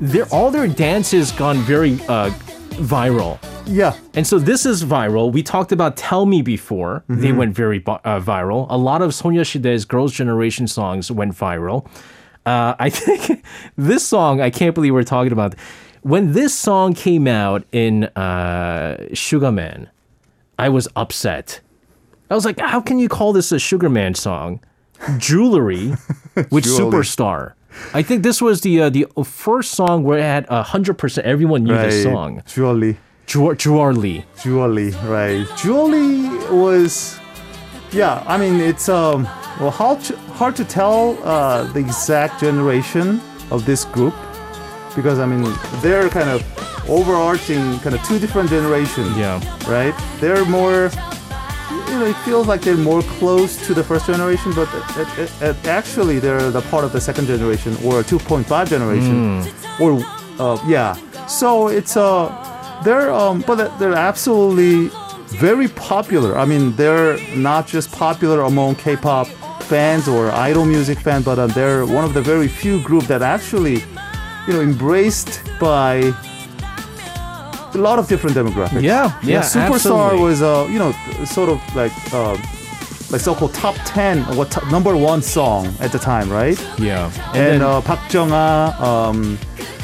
they're 0.00 0.26
all 0.32 0.50
their 0.50 0.66
dances 0.68 1.30
gone 1.32 1.58
very 1.58 1.94
uh, 2.08 2.30
viral. 2.82 3.38
Yeah. 3.66 3.96
And 4.14 4.26
so 4.26 4.38
this 4.38 4.66
is 4.66 4.84
viral. 4.84 5.32
We 5.32 5.42
talked 5.42 5.72
about 5.72 5.96
Tell 5.96 6.26
Me 6.26 6.42
before. 6.42 7.04
They 7.08 7.28
Mm-hmm. 7.28 7.36
went 7.38 7.54
very 7.54 7.82
uh, 7.86 8.20
viral. 8.20 8.66
A 8.68 8.76
lot 8.76 9.00
of 9.00 9.12
Sonyashidae's 9.12 9.84
Girls' 9.86 10.12
Generation 10.12 10.66
songs 10.66 11.10
went 11.10 11.32
viral. 11.34 11.86
Uh, 12.46 12.74
I 12.78 12.90
think 12.90 13.44
this 13.76 14.06
song, 14.06 14.40
I 14.40 14.50
can't 14.50 14.74
believe 14.74 14.92
we're 14.94 15.02
talking 15.04 15.32
about. 15.32 15.54
When 16.02 16.32
this 16.32 16.54
song 16.54 16.92
came 16.92 17.26
out 17.26 17.64
in 17.72 18.04
uh, 18.04 19.06
Sugar 19.14 19.50
Man, 19.50 19.88
I 20.58 20.68
was 20.68 20.86
upset. 20.96 21.60
I 22.30 22.34
was 22.34 22.44
like, 22.44 22.60
how 22.60 22.80
can 22.80 22.98
you 22.98 23.08
call 23.08 23.32
this 23.32 23.52
a 23.52 23.58
Sugar 23.58 23.88
Man 23.88 24.14
song? 24.14 24.60
Jewelry 25.18 25.94
with 26.50 26.64
Jewelry. 26.64 27.00
Superstar. 27.02 27.52
I 27.92 28.02
think 28.02 28.22
this 28.22 28.40
was 28.40 28.60
the 28.60 28.82
uh, 28.82 28.90
the 28.90 29.06
first 29.24 29.72
song 29.72 30.04
where 30.04 30.18
it 30.18 30.22
had 30.22 30.46
hundred 30.48 30.94
percent 30.98 31.26
everyone 31.26 31.64
knew 31.64 31.74
Right. 31.74 31.90
this 31.90 32.04
song. 32.04 32.42
Jewelry. 32.46 32.98
Jewelry. 33.26 34.24
Jewelry, 34.42 34.90
right. 35.04 35.46
Jewelry 35.56 36.28
was, 36.54 37.18
yeah, 37.90 38.22
I 38.26 38.36
mean, 38.36 38.60
it's 38.60 38.88
um, 38.88 39.26
well, 39.60 39.70
hard 39.70 40.00
to, 40.00 40.16
hard 40.16 40.56
to 40.56 40.64
tell 40.64 41.18
uh, 41.22 41.64
the 41.72 41.78
exact 41.78 42.40
generation 42.40 43.20
of 43.50 43.64
this 43.64 43.84
group 43.84 44.14
because, 44.96 45.18
I 45.18 45.26
mean, 45.26 45.42
they're 45.80 46.08
kind 46.08 46.28
of 46.28 46.42
overarching 46.88 47.78
kind 47.80 47.94
of 47.94 48.02
two 48.04 48.18
different 48.18 48.50
generations. 48.50 49.16
Yeah. 49.16 49.40
Right? 49.68 49.94
They're 50.20 50.44
more, 50.44 50.90
you 51.70 51.98
know, 51.98 52.06
it 52.06 52.16
feels 52.24 52.46
like 52.46 52.62
they're 52.62 52.76
more 52.76 53.02
close 53.02 53.64
to 53.66 53.74
the 53.74 53.84
first 53.84 54.06
generation, 54.06 54.52
but 54.54 54.68
it, 54.96 55.18
it, 55.18 55.42
it, 55.42 55.66
actually 55.66 56.18
they're 56.18 56.50
the 56.50 56.62
part 56.62 56.84
of 56.84 56.92
the 56.92 57.00
second 57.00 57.26
generation 57.26 57.74
or 57.84 58.02
2.5 58.02 58.68
generation. 58.68 59.46
Or, 59.80 60.04
uh, 60.38 60.62
yeah. 60.66 60.94
So 61.26 61.68
it's, 61.68 61.96
uh, 61.96 62.80
they're, 62.84 63.12
um, 63.12 63.42
but 63.46 63.78
they're 63.78 63.94
absolutely 63.94 64.90
very 65.38 65.68
popular. 65.68 66.36
I 66.36 66.44
mean, 66.44 66.74
they're 66.76 67.18
not 67.36 67.66
just 67.66 67.92
popular 67.92 68.42
among 68.42 68.76
K-pop 68.76 69.28
fans 69.64 70.06
or 70.08 70.30
idol 70.30 70.64
music 70.64 70.98
fans, 70.98 71.24
but 71.24 71.38
uh, 71.38 71.46
they're 71.56 71.84
one 71.86 72.04
of 72.04 72.12
the 72.14 72.22
very 72.22 72.48
few 72.48 72.80
group 72.82 73.04
that 73.12 73.22
actually, 73.22 73.76
you 74.46 74.52
know, 74.54 74.60
embraced 74.60 75.32
by 75.58 76.12
a 77.74 77.78
lot 77.78 77.98
of 77.98 78.06
different 78.08 78.36
demographics. 78.36 78.82
Yeah, 78.82 79.18
yeah, 79.22 79.40
Superstar 79.42 79.74
absolutely. 79.74 80.20
was, 80.20 80.42
uh, 80.42 80.66
you 80.70 80.78
know, 80.78 80.92
sort 81.24 81.48
of 81.48 81.58
like, 81.74 81.92
uh, 82.12 82.36
like 83.10 83.20
so-called 83.20 83.52
top 83.54 83.76
ten, 83.84 84.22
what 84.36 84.50
top, 84.50 84.64
number 84.70 84.96
one 84.96 85.22
song 85.22 85.66
at 85.80 85.90
the 85.92 85.98
time, 85.98 86.30
right? 86.30 86.58
Yeah. 86.78 87.10
And, 87.34 87.34
then- 87.34 87.62
uh, 87.62 87.80
Park 87.80 88.00
Jung-ah, 88.12 89.08
um, 89.08 89.38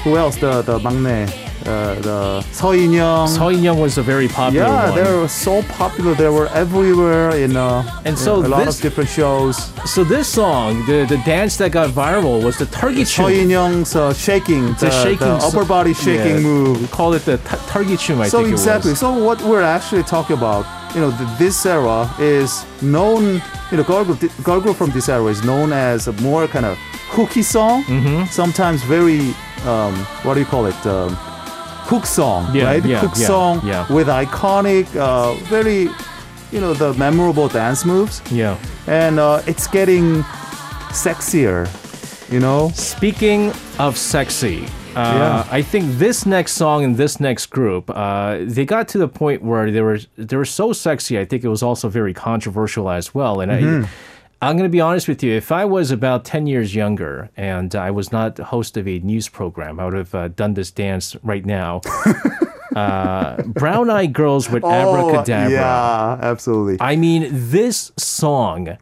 who 0.05 0.17
else? 0.17 0.37
The 0.37 0.63
the 0.63 0.79
막내, 0.79 1.17
uh, 1.66 1.96
the 2.02 2.42
서인영. 2.52 3.28
Seo 3.28 3.50
In 3.54 3.64
Young 3.64 3.80
was 3.80 3.98
a 3.98 4.04
very 4.04 4.28
popular 4.28 4.68
yeah, 4.68 4.90
one. 4.92 4.96
they 5.04 5.12
were 5.12 5.28
so 5.28 5.64
popular. 5.64 6.14
They 6.14 6.30
were 6.30 6.48
everywhere 6.54 7.32
in 7.32 7.56
uh, 7.58 7.82
And 8.06 8.18
so 8.18 8.36
a 8.36 8.46
lot 8.48 8.66
this- 8.66 8.76
of 8.78 8.82
different 8.84 9.10
shows. 9.10 9.58
So 9.86 10.04
this 10.04 10.28
song, 10.28 10.86
the 10.86 11.06
the 11.10 11.18
dance 11.26 11.58
that 11.58 11.72
got 11.72 11.90
viral 11.90 12.44
was 12.44 12.58
the 12.58 12.66
Targichum. 12.68 13.26
서인영's 13.26 13.96
uh, 13.96 14.14
shaking, 14.14 14.74
the, 14.78 14.88
The 14.88 14.92
shaking 14.92 15.28
the 15.28 15.42
upper 15.42 15.66
so- 15.66 15.74
body 15.76 15.94
shaking 15.94 16.38
Yeah, 16.38 16.50
move. 16.52 16.82
We 16.82 16.88
call 16.88 17.14
it 17.14 17.26
the 17.26 17.38
Targichum, 17.72 18.20
I 18.22 18.28
So 18.30 18.40
think 18.44 18.52
exactly. 18.54 18.92
it 18.92 18.94
was. 18.94 19.00
So 19.00 19.12
what 19.18 19.42
we're 19.42 19.64
actually 19.66 20.04
talking 20.04 20.38
about, 20.38 20.66
you 20.94 21.02
know, 21.02 21.12
th- 21.18 21.30
this 21.40 21.66
era 21.66 22.10
is 22.20 22.64
known. 22.82 23.42
You 23.72 23.78
know, 23.78 23.84
girl 23.84 24.06
group, 24.06 24.22
girl 24.44 24.62
group 24.62 24.78
from 24.78 24.92
this 24.92 25.10
era 25.10 25.26
is 25.26 25.42
known 25.44 25.74
as 25.74 26.08
a 26.08 26.14
more 26.22 26.46
kind 26.48 26.66
of 26.70 26.78
hooky 27.10 27.42
song. 27.42 27.84
Mm-hmm. 27.86 28.26
Sometimes 28.30 28.84
very, 28.84 29.34
um, 29.66 29.96
what 30.22 30.36
do 30.36 30.40
you 30.40 30.46
call 30.46 30.68
it? 30.68 30.78
Um, 30.86 31.18
hook 31.91 32.07
song, 32.07 32.43
Yeah, 32.55 32.65
right? 32.71 32.85
yeah, 32.85 33.01
hook 33.01 33.17
yeah, 33.17 33.27
song 33.27 33.61
yeah. 33.65 33.93
with 33.93 34.09
iconic, 34.09 34.87
uh, 34.97 35.35
very, 35.51 35.83
you 36.53 36.61
know, 36.61 36.73
the 36.75 36.95
memorable 36.95 37.49
dance 37.49 37.85
moves, 37.85 38.23
Yeah. 38.31 38.57
and 38.87 39.19
uh, 39.19 39.43
it's 39.51 39.67
getting 39.67 40.23
sexier. 40.93 41.67
You 42.33 42.39
know, 42.41 42.71
Speaking 42.75 43.53
of 43.79 43.97
sexy, 43.97 44.65
uh, 44.95 45.01
Yeah. 45.01 45.59
I 45.59 45.63
think 45.63 45.99
this 45.99 46.25
next 46.27 46.53
song 46.53 46.85
and 46.85 46.97
this 46.97 47.19
next 47.19 47.47
group, 47.51 47.91
uh, 47.91 48.39
they 48.57 48.65
got 48.65 48.87
to 48.89 48.99
the 48.99 49.09
point 49.09 49.43
where 49.43 49.69
they 49.73 49.81
were 49.83 49.99
they 50.17 50.37
were 50.37 50.45
so 50.61 50.73
sexy. 50.73 51.19
I 51.19 51.25
think 51.25 51.43
it 51.45 51.49
was 51.49 51.63
also 51.63 51.89
very 51.89 52.15
controversial 52.15 52.89
as 52.89 53.13
well. 53.15 53.41
And 53.41 53.51
Mm-hmm. 53.51 53.85
I, 53.85 53.89
I'm 54.43 54.57
going 54.57 54.69
to 54.69 54.73
be 54.73 54.81
honest 54.81 55.07
with 55.07 55.23
you. 55.23 55.33
If 55.35 55.53
I 55.53 55.67
was 55.67 55.91
about 55.91 56.25
10 56.25 56.47
years 56.47 56.75
younger 56.75 57.29
and 57.37 57.75
I 57.75 57.91
was 57.91 58.11
not 58.11 58.37
the 58.37 58.45
host 58.45 58.77
of 58.79 58.89
a 58.89 58.99
news 59.01 59.29
program, 59.29 59.79
I 59.79 59.85
would 59.85 59.93
have 59.95 60.15
uh, 60.15 60.29
done 60.29 60.55
this 60.55 60.71
dance 60.71 61.15
right 61.23 61.45
now. 61.45 61.83
uh, 62.77 63.43
Brown 63.43 63.91
Eyed 63.91 64.15
Girls 64.15 64.49
with 64.49 64.65
Abracadabra. 64.65 65.47
Oh, 65.47 65.51
yeah, 65.51 66.19
absolutely. 66.23 66.79
I 66.81 66.97
mean, 66.97 67.29
this 67.31 67.93
song 67.99 68.79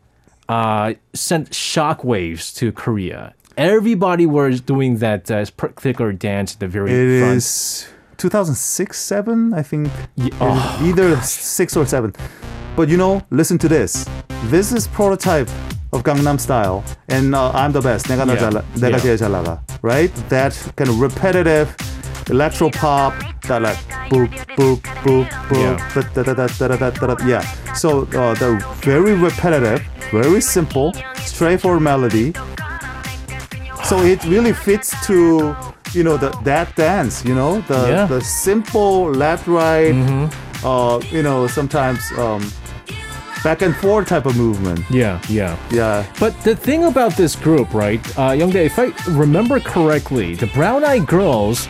uh, 0.48 0.94
sent 1.12 1.50
shockwaves 1.50 2.54
to 2.56 2.70
Korea. 2.70 3.34
Everybody 3.56 4.26
was 4.26 4.60
doing 4.60 4.98
that 4.98 5.28
uh, 5.28 5.44
particular 5.56 6.12
dance 6.12 6.54
at 6.54 6.60
the 6.60 6.68
very 6.68 6.92
It 6.92 7.18
front. 7.20 7.36
is 7.38 7.88
2006, 8.18 8.96
seven, 8.96 9.52
I 9.52 9.62
think. 9.64 9.88
Ye- 10.14 10.26
It 10.28 10.32
is 10.34 10.38
oh. 10.40 10.80
Either 10.84 11.16
six 11.22 11.76
or 11.76 11.84
seven. 11.84 12.14
But 12.77 12.89
you 12.89 12.97
know, 12.97 13.21
listen 13.29 13.57
to 13.59 13.67
this. 13.69 14.05
This 14.49 14.71
is 14.73 14.87
prototype 14.87 15.47
of 15.93 16.03
Gangnam 16.03 16.39
Style, 16.39 16.83
and 17.09 17.35
uh, 17.35 17.51
I'm 17.53 17.71
the 17.71 17.81
best. 17.81 18.07
내가 18.07 18.25
너 18.25 18.33
Yeah. 18.33 18.49
잘, 18.49 18.63
내가 18.81 18.97
Yeah. 18.97 19.01
제일 19.01 19.17
잘 19.17 19.31
나가. 19.31 19.59
Right? 19.83 20.11
That 20.29 20.53
kind 20.75 20.89
of 20.89 20.99
repetitive 20.99 21.69
electro 22.29 22.69
pop 22.71 23.13
that 23.47 23.61
like 23.61 23.77
boop 24.09 24.29
boop 24.57 24.81
boop 25.05 25.27
boop 25.49 25.59
Yeah. 25.59 25.77
da, 25.93 26.23
da, 26.23 26.33
da, 26.33 26.47
da, 26.47 26.67
da, 26.77 26.89
da, 26.89 27.07
da, 27.07 27.15
yeah. 27.27 27.43
So 27.75 28.07
uh, 28.15 28.33
they're 28.35 28.57
very 28.81 29.13
repetitive, 29.13 29.81
very 30.11 30.41
simple, 30.41 30.93
straightforward 31.25 31.81
melody. 31.83 32.33
So 33.83 33.99
it 34.01 34.23
really 34.25 34.53
fits 34.53 34.95
to 35.07 35.55
you 35.93 36.03
know 36.03 36.17
the 36.17 36.31
that 36.43 36.73
dance, 36.75 37.23
you 37.23 37.35
know 37.35 37.61
the 37.67 37.79
Yeah. 37.87 38.05
the 38.07 38.21
simple 38.21 39.11
left 39.11 39.45
right, 39.47 39.93
uh, 40.63 40.99
you 41.11 41.21
know 41.21 41.45
sometimes 41.47 41.99
um, 42.17 42.41
back 43.44 43.62
and 43.62 43.74
forth 43.76 44.08
type 44.08 44.26
of 44.26 44.36
movement. 44.36 44.80
Yeah, 44.90 45.20
yeah. 45.28 45.56
Yeah, 45.70 46.04
But 46.18 46.32
the 46.42 46.54
thing 46.56 46.84
about 46.84 47.12
this 47.16 47.36
group, 47.36 47.72
right, 47.74 48.00
uh, 48.18 48.30
Youngdae, 48.32 48.66
if 48.66 48.78
I 48.78 48.92
remember 49.10 49.60
correctly, 49.60 50.34
the 50.34 50.46
Brown 50.48 50.84
Eyed 50.84 51.06
Girls 51.06 51.68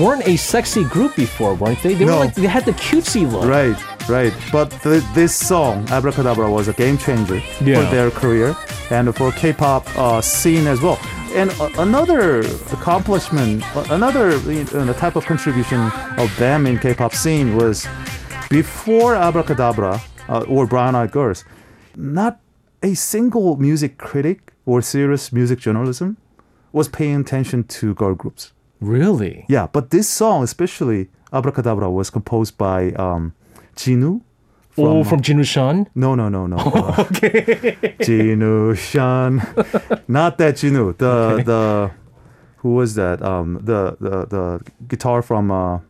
weren't 0.00 0.26
a 0.26 0.36
sexy 0.36 0.84
group 0.84 1.16
before, 1.16 1.54
weren't 1.54 1.82
they? 1.82 1.94
They 1.94 2.04
No. 2.04 2.12
were 2.18 2.24
like 2.24 2.34
they 2.34 2.46
had 2.46 2.64
the 2.64 2.72
cutesy 2.74 3.30
look. 3.30 3.44
right, 3.46 3.76
right. 4.08 4.32
But 4.52 4.70
th- 4.82 5.02
this 5.14 5.34
song 5.34 5.86
Abracadabra 5.90 6.48
was 6.50 6.68
a 6.68 6.72
game 6.72 6.96
changer 6.98 7.42
Yeah. 7.60 7.76
for 7.84 7.90
their 7.94 8.10
career 8.10 8.54
and 8.90 9.14
for 9.16 9.32
K-pop 9.32 9.86
uh, 9.98 10.20
scene 10.20 10.66
as 10.68 10.80
well. 10.80 10.98
And 11.34 11.50
uh, 11.60 11.68
another 11.78 12.40
accomplishment, 12.72 13.62
uh, 13.76 13.84
another 13.90 14.30
uh, 14.32 14.92
type 14.94 15.14
of 15.16 15.24
contribution 15.26 15.80
of 16.18 16.28
them 16.38 16.66
in 16.66 16.78
K-pop 16.78 17.14
scene 17.14 17.56
was 17.56 17.86
before 18.48 19.14
Abracadabra 19.14 20.00
uh, 20.30 20.44
or 20.48 20.66
Brown 20.66 20.94
Eyed 20.94 21.10
Girls, 21.10 21.44
not 21.96 22.40
a 22.82 22.94
single 22.94 23.56
music 23.56 23.98
critic 23.98 24.52
or 24.64 24.80
serious 24.80 25.32
music 25.32 25.58
journalism 25.58 26.16
was 26.72 26.88
paying 26.88 27.20
attention 27.20 27.64
to 27.64 27.94
girl 27.94 28.14
groups. 28.14 28.52
Really? 28.80 29.44
Yeah, 29.48 29.66
but 29.72 29.90
this 29.90 30.08
song, 30.08 30.42
especially 30.44 31.10
Abracadabra, 31.32 31.90
was 31.90 32.08
composed 32.10 32.56
by 32.56 32.92
um, 32.92 33.34
Jinu. 33.76 34.22
oh, 34.78 35.04
from 35.04 35.20
Jinusean? 35.20 35.86
No, 35.94 36.14
no, 36.14 36.28
no, 36.28 36.46
no. 36.46 36.56
okay. 36.98 37.76
Jinusean. 38.00 39.40
Not 40.08 40.38
that 40.38 40.54
Jinu. 40.54 40.96
The 40.96 41.42
the 41.44 41.90
who 42.58 42.74
was 42.74 42.94
that? 42.94 43.20
Um, 43.22 43.60
the 43.62 43.96
the 44.00 44.26
the 44.26 44.60
guitar 44.86 45.22
from 45.22 45.50
uh, 45.50 45.80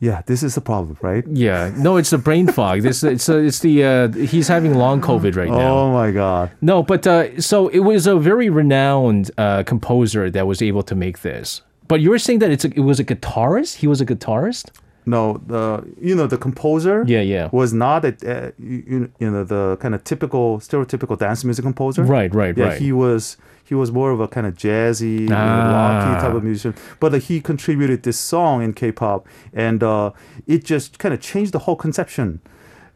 Yeah, 0.00 0.22
this 0.24 0.42
is 0.42 0.54
the 0.54 0.62
problem, 0.62 0.96
right? 1.02 1.24
Yeah, 1.30 1.72
no, 1.76 1.98
it's 1.98 2.10
the 2.10 2.18
brain 2.18 2.46
fog. 2.52 2.80
This 2.80 3.04
it's 3.04 3.28
uh, 3.28 3.36
it's 3.36 3.60
the 3.60 3.84
uh, 3.84 4.08
he's 4.12 4.48
having 4.48 4.74
long 4.74 5.00
COVID 5.02 5.36
right 5.36 5.50
now. 5.50 5.76
Oh 5.76 5.92
my 5.92 6.10
god. 6.10 6.50
No, 6.62 6.82
but 6.82 7.06
uh, 7.06 7.40
so 7.40 7.68
it 7.68 7.80
was 7.80 8.06
a 8.06 8.16
very 8.16 8.48
renowned 8.48 9.30
uh, 9.36 9.62
composer 9.62 10.30
that 10.30 10.46
was 10.46 10.62
able 10.62 10.82
to 10.84 10.94
make 10.94 11.20
this. 11.20 11.60
But 11.86 12.00
you 12.00 12.10
were 12.10 12.18
saying 12.18 12.38
that 12.38 12.50
it's 12.50 12.64
a, 12.64 12.68
it 12.68 12.80
was 12.80 12.98
a 12.98 13.04
guitarist. 13.04 13.76
He 13.76 13.86
was 13.86 14.00
a 14.00 14.06
guitarist. 14.06 14.70
No, 15.04 15.42
the 15.46 15.84
you 16.00 16.14
know 16.14 16.26
the 16.26 16.38
composer. 16.38 17.04
Yeah, 17.06 17.20
yeah. 17.20 17.50
Was 17.52 17.72
not 17.74 18.04
a 18.04 18.12
uh, 18.24 18.50
you, 18.58 19.12
you 19.18 19.30
know 19.30 19.44
the 19.44 19.76
kind 19.80 19.94
of 19.94 20.02
typical 20.04 20.60
stereotypical 20.60 21.18
dance 21.18 21.44
music 21.44 21.64
composer. 21.64 22.04
Right, 22.04 22.34
right, 22.34 22.56
yeah, 22.56 22.64
right. 22.64 22.80
he 22.80 22.92
was 22.92 23.36
he 23.70 23.74
was 23.82 23.90
more 24.00 24.10
of 24.10 24.20
a 24.20 24.28
kind 24.36 24.46
of 24.48 24.54
jazzy, 24.64 25.20
you 25.20 25.28
know, 25.28 25.36
Ah. 25.36 25.78
rocky 25.80 26.12
type 26.24 26.34
of 26.38 26.42
musician. 26.50 26.74
But 27.02 27.10
uh, 27.14 27.18
he 27.28 27.40
contributed 27.40 28.02
this 28.02 28.18
song 28.32 28.62
in 28.66 28.70
K-pop, 28.80 29.20
and 29.66 29.80
uh, 29.82 30.10
it 30.54 30.60
just 30.72 30.98
kind 31.02 31.14
of 31.14 31.20
changed 31.20 31.52
the 31.56 31.60
whole 31.64 31.76
conception. 31.86 32.28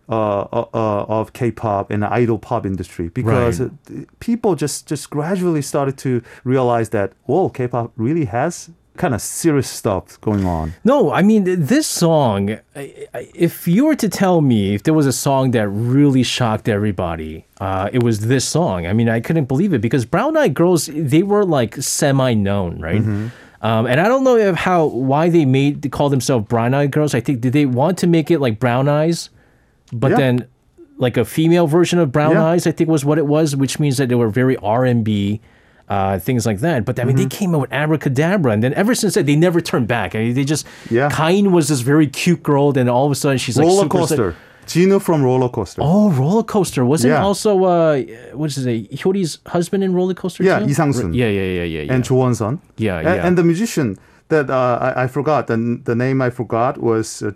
Uh, 0.07 0.43
uh, 0.53 0.67
uh, 0.75 1.19
of 1.19 1.33
K-pop 1.33 1.91
and 1.91 2.03
the 2.03 2.11
idol 2.13 2.39
pop 2.39 2.67
industry 2.67 3.09
because 3.21 3.59
Right. 3.59 3.71
uh, 3.71 4.05
people 4.21 4.53
just 4.65 4.79
just 4.93 5.09
gradually 5.09 5.63
started 5.63 5.97
to 6.05 6.11
realize 6.53 6.89
that 6.91 7.09
whoa 7.29 7.49
K-pop 7.49 7.87
really 7.97 8.27
has 8.27 8.69
kind 8.97 9.15
of 9.15 9.21
serious 9.21 9.69
stuff 9.69 10.21
going 10.21 10.45
on. 10.45 10.73
No, 10.85 11.11
I 11.13 11.23
mean 11.23 11.45
this 11.45 11.87
song. 11.87 12.59
If 12.75 13.67
you 13.67 13.87
were 13.87 13.97
to 13.97 14.09
tell 14.09 14.41
me 14.41 14.75
if 14.75 14.85
there 14.85 14.95
was 14.95 15.07
a 15.07 15.13
song 15.13 15.51
that 15.53 15.69
really 15.69 16.23
shocked 16.23 16.69
everybody, 16.69 17.45
uh, 17.61 17.91
it 17.93 18.03
was 18.03 18.21
this 18.27 18.45
song. 18.47 18.87
I 18.87 18.93
mean, 18.93 19.09
I 19.09 19.21
couldn't 19.21 19.47
believe 19.47 19.73
it 19.73 19.81
because 19.81 20.05
Brown 20.05 20.37
Eyed 20.37 20.55
Girls 20.55 20.89
they 20.93 21.23
were 21.23 21.45
like 21.45 21.77
semi-known, 21.77 22.81
right? 22.81 23.01
Mm-hmm. 23.03 23.29
Um, 23.67 23.87
and 23.87 23.99
I 24.01 24.09
don't 24.09 24.25
know 24.25 24.37
if 24.37 24.57
how 24.57 24.87
why 24.87 25.29
they 25.31 25.45
made 25.45 25.83
they 25.83 25.89
call 25.89 26.09
themselves 26.11 26.47
Brown 26.47 26.75
Eyed 26.75 26.91
Girls. 26.91 27.15
I 27.15 27.21
think 27.21 27.41
did 27.41 27.53
they 27.53 27.67
want 27.67 27.99
to 27.99 28.07
make 28.07 28.31
it 28.31 28.39
like 28.39 28.61
Brown 28.61 28.89
Eyes, 28.89 29.31
but 29.93 30.11
Yeah. 30.13 30.17
then 30.19 30.47
like 30.99 31.17
a 31.17 31.25
female 31.25 31.67
version 31.67 31.99
of 31.99 32.13
Brown 32.13 32.33
Yeah. 32.33 32.45
Eyes. 32.45 32.67
I 32.67 32.73
think 32.73 32.89
was 32.89 33.05
what 33.05 33.19
it 33.19 33.27
was, 33.27 33.57
which 33.57 33.81
means 33.81 33.97
that 33.97 34.09
they 34.09 34.15
were 34.15 34.29
very 34.29 34.57
R 34.59 34.85
and 34.85 35.03
B. 35.03 35.41
Uh, 35.87 36.19
things 36.19 36.47
like 36.47 36.61
that, 36.61 36.85
but 36.87 36.99
I 36.99 37.05
mean, 37.05 37.17
they 37.17 37.27
Mm-hmm. 37.27 37.39
came 37.39 37.55
out 37.55 37.61
with 37.61 37.73
Abracadabra, 37.73 38.53
and 38.53 38.63
then 38.63 38.73
ever 38.73 38.95
since 38.95 39.13
that, 39.15 39.27
they 39.27 39.37
never 39.37 39.61
turned 39.61 39.87
back. 39.87 40.15
I 40.15 40.19
mean, 40.21 40.35
they 40.35 40.45
just 40.45 40.65
Yeah. 40.91 41.11
Gain 41.15 41.53
was 41.53 41.69
this 41.69 41.81
very 41.83 42.07
cute 42.07 42.43
girl, 42.43 42.73
then 42.73 42.89
all 42.89 43.05
of 43.05 43.13
a 43.13 43.15
sudden 43.15 43.37
she's 43.37 43.59
like 43.59 43.67
roller 43.67 43.87
coaster. 43.89 44.35
Gino 44.67 44.99
from 44.99 45.23
Roller 45.23 45.51
Coaster. 45.51 45.83
Oh, 45.85 46.11
roller 46.13 46.43
coaster 46.43 46.87
wasn't 46.87 47.13
Yeah. 47.13 47.23
also 47.23 47.51
uh, 47.65 48.01
what 48.33 48.49
is 48.57 48.65
it? 48.65 48.91
Hyori's 48.99 49.41
husband 49.47 49.85
in 49.85 49.93
roller 49.93 50.15
coaster. 50.15 50.43
Yeah, 50.43 50.59
too? 50.61 50.67
Yeah, 51.13 51.29
yeah, 51.29 51.43
yeah, 51.43 51.65
yeah, 51.65 51.83
yeah. 51.83 51.93
and 51.95 52.03
Jo 52.03 52.15
Won-sun. 52.15 52.61
Yeah, 52.79 52.97
And, 52.97 53.07
yeah. 53.17 53.27
and 53.27 53.37
the 53.37 53.45
musician 53.45 53.99
that 54.29 54.49
uh, 54.49 54.79
I, 54.97 55.05
I 55.05 55.07
forgot 55.07 55.49
the 55.49 55.57
the 55.85 55.95
name 55.95 56.23
I 56.27 56.31
forgot 56.31 56.79
was. 56.79 57.23
Uh, 57.23 57.33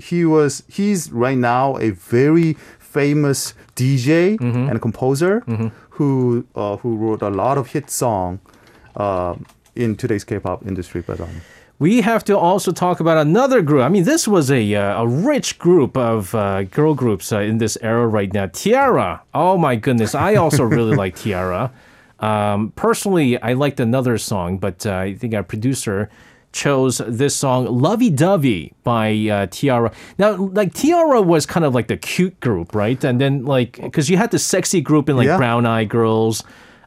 he, 0.00 0.24
was 0.24 0.62
he's 0.68 1.10
right 1.10 1.38
now 1.38 1.76
a 1.78 1.90
very 1.90 2.54
famous 2.78 3.54
DJ 3.74 4.36
Mm-hmm. 4.38 4.68
and 4.70 4.80
composer 4.80 5.42
who 5.96 6.46
uh, 6.54 6.76
who 6.78 6.96
wrote 6.96 7.22
a 7.22 7.30
lot 7.30 7.58
of 7.58 7.68
hit 7.68 7.90
song 7.90 8.40
uh, 8.96 9.34
in 9.74 9.96
today's 9.96 10.24
K-pop 10.24 10.66
industry. 10.66 11.02
But 11.06 11.20
um, 11.20 11.40
we 11.78 12.00
have 12.02 12.24
to 12.24 12.38
also 12.38 12.72
talk 12.72 13.00
about 13.00 13.18
another 13.18 13.60
group. 13.62 13.82
I 13.82 13.88
mean, 13.88 14.04
this 14.04 14.26
was 14.26 14.50
a 14.50 14.74
uh, 14.74 15.02
a 15.02 15.06
rich 15.06 15.58
group 15.58 15.96
of 15.96 16.34
uh, 16.34 16.64
girl 16.64 16.94
groups 16.94 17.32
uh, 17.32 17.40
in 17.40 17.58
this 17.58 17.76
era 17.82 18.06
right 18.06 18.32
now. 18.32 18.46
T-ara. 18.46 19.22
Oh 19.34 19.58
my 19.58 19.76
goodness, 19.76 20.14
I 20.14 20.36
also 20.36 20.64
really 20.64 20.96
like 20.96 21.16
T-ara. 21.16 21.72
Um, 22.20 22.72
personally, 22.76 23.40
I 23.42 23.52
liked 23.52 23.78
another 23.80 24.16
song, 24.18 24.58
but 24.58 24.86
uh, 24.86 24.94
I 24.96 25.14
think 25.14 25.34
our 25.34 25.42
producer 25.42 26.08
chose 26.56 27.02
this 27.06 27.36
song 27.36 27.66
"Lovey 27.66 28.10
Dovey" 28.10 28.72
by 28.82 29.12
uh, 29.30 29.46
T-ara. 29.50 29.92
Now, 30.18 30.34
like 30.36 30.72
T-ara 30.74 31.20
was 31.22 31.44
kind 31.46 31.64
of 31.66 31.74
like 31.74 31.88
the 31.88 31.96
cute 31.98 32.40
group, 32.40 32.74
right? 32.74 33.02
And 33.04 33.20
then 33.20 33.44
like 33.44 33.72
because 33.80 34.08
you 34.10 34.16
had 34.16 34.30
the 34.30 34.38
sexy 34.38 34.80
group 34.80 35.08
in 35.08 35.16
like 35.16 35.26
Yeah. 35.28 35.36
Brown 35.36 35.66
Eye 35.66 35.84
Girls. 35.84 36.42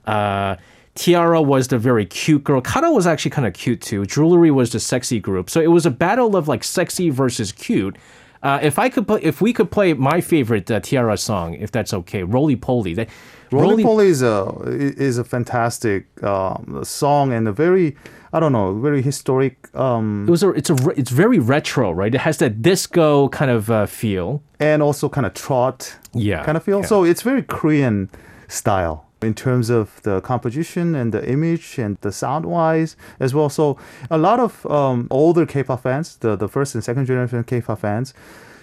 Uh, 0.05 0.55
T-ara 0.95 1.41
was 1.41 1.67
the 1.69 1.77
very 1.77 2.05
cute 2.05 2.43
girl. 2.43 2.62
Kara 2.62 2.91
was 2.91 3.08
actually 3.08 3.32
kind 3.32 3.47
of 3.47 3.53
cute 3.53 3.79
too. 3.79 4.05
Jewelry 4.05 4.51
was 4.51 4.71
the 4.71 4.79
sexy 4.79 5.19
group. 5.19 5.49
So 5.49 5.62
it 5.62 5.71
was 5.71 5.86
a 5.86 5.91
battle 5.91 6.36
of 6.36 6.47
like 6.49 6.63
sexy 6.63 7.10
versus 7.10 7.51
cute. 7.53 7.95
Uh, 8.41 8.60
if 8.62 8.79
I 8.79 8.89
could 8.89 9.08
play, 9.08 9.21
if 9.21 9.39
we 9.41 9.53
could 9.53 9.69
play 9.71 9.93
my 9.93 10.19
favorite 10.21 10.69
uh, 10.71 10.79
T-ara 10.79 11.17
song, 11.17 11.53
if 11.53 11.71
that's 11.71 11.93
okay, 11.93 12.23
Roly 12.23 12.55
Poly. 12.55 12.93
That 12.95 13.10
Roly 13.51 13.84
Poly 13.84 14.08
is 14.08 14.21
a 14.21 14.51
is 14.65 15.17
a 15.17 15.23
fantastic 15.23 16.05
um, 16.23 16.82
song 16.84 17.34
and 17.34 17.47
a 17.47 17.51
very 17.51 17.95
I 18.33 18.39
don't 18.39 18.51
know 18.51 18.73
very 18.81 19.01
historic. 19.01 19.55
Um, 19.73 20.25
It 20.27 20.31
was 20.31 20.43
a, 20.43 20.49
it's 20.49 20.69
a, 20.69 20.75
it's 20.95 21.09
very 21.11 21.39
retro, 21.39 21.91
right? 21.91 22.13
It 22.13 22.21
has 22.21 22.37
that 22.37 22.61
disco 22.61 23.29
kind 23.29 23.51
of 23.51 23.69
uh, 23.69 23.85
feel. 23.87 24.41
and 24.59 24.81
also 24.83 25.09
kind 25.09 25.25
of 25.25 25.33
trot 25.33 25.95
Yeah, 26.13 26.43
kind 26.43 26.57
of 26.57 26.63
feel. 26.63 26.79
yeah. 26.79 26.85
So 26.87 27.03
it's 27.05 27.21
very 27.23 27.41
Korean 27.43 28.09
style 28.47 29.05
in 29.21 29.33
terms 29.33 29.69
of 29.69 30.01
the 30.03 30.21
composition 30.21 30.95
and 30.95 31.11
the 31.11 31.21
image 31.29 31.77
and 31.79 31.97
the 32.01 32.11
sound 32.11 32.45
wise 32.45 32.95
as 33.19 33.33
well. 33.33 33.49
So 33.49 33.77
a 34.09 34.17
lot 34.17 34.39
of 34.39 34.65
um, 34.65 35.07
older 35.09 35.45
K-pop 35.45 35.81
fans, 35.81 36.17
the, 36.17 36.35
the 36.35 36.47
first 36.47 36.75
and 36.75 36.83
second 36.83 37.05
generation 37.05 37.43
K-pop 37.43 37.79
fans, 37.79 38.13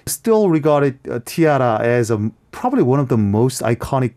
still 0.07 0.49
regarded 0.49 0.95
uh, 1.11 1.19
T-ara 1.25 1.81
as 1.83 2.11
a, 2.11 2.31
probably 2.53 2.83
one 2.83 3.01
of 3.01 3.09
the 3.09 3.17
most 3.19 3.63
iconic 3.63 4.13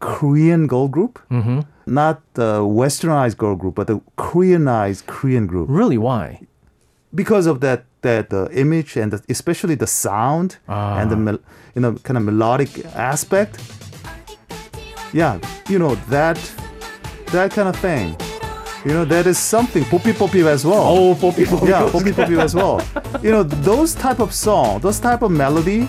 Korean 0.00 0.66
girl 0.66 0.88
group. 0.88 1.18
Mm-hmm. 1.30 1.60
Not 1.88 2.20
the 2.34 2.60
westernized 2.60 3.36
girl 3.38 3.56
group, 3.56 3.74
but 3.74 3.86
the 3.86 4.00
Koreanized 4.16 5.06
Korean 5.06 5.46
group. 5.46 5.68
Really, 5.70 5.98
why? 5.98 6.40
because 7.14 7.46
of 7.46 7.60
that 7.60 7.84
that 8.02 8.28
the 8.28 8.42
image 8.52 8.94
and 8.94 9.10
the, 9.12 9.18
especially 9.30 9.74
the 9.74 9.86
sound 9.86 10.58
and 10.68 11.10
the 11.10 11.16
mel- 11.16 11.40
you 11.74 11.80
know 11.80 11.94
kind 12.06 12.18
of 12.18 12.22
melodic 12.22 12.84
aspect. 12.94 13.58
Yeah 15.12 15.38
you 15.68 15.78
know 15.78 15.94
that 16.10 16.36
that 17.32 17.50
kind 17.52 17.68
of 17.68 17.76
thing. 17.76 18.16
You 18.84 18.92
know 18.92 19.04
that 19.06 19.26
is 19.26 19.38
something. 19.38 19.84
Poppy 19.86 20.12
poppy 20.12 20.40
as 20.46 20.64
well. 20.64 20.84
Oh, 20.86 21.14
Poppy 21.14 21.44
Poppy. 21.46 21.66
yeah 21.68 21.88
poppy 21.90 22.12
poppy 22.12 22.38
as 22.38 22.54
well. 22.54 22.80
You 23.22 23.30
know 23.32 23.42
those 23.42 23.94
type 23.94 24.20
of 24.20 24.32
song 24.34 24.80
those 24.80 25.00
type 25.00 25.22
of 25.22 25.30
melody 25.30 25.88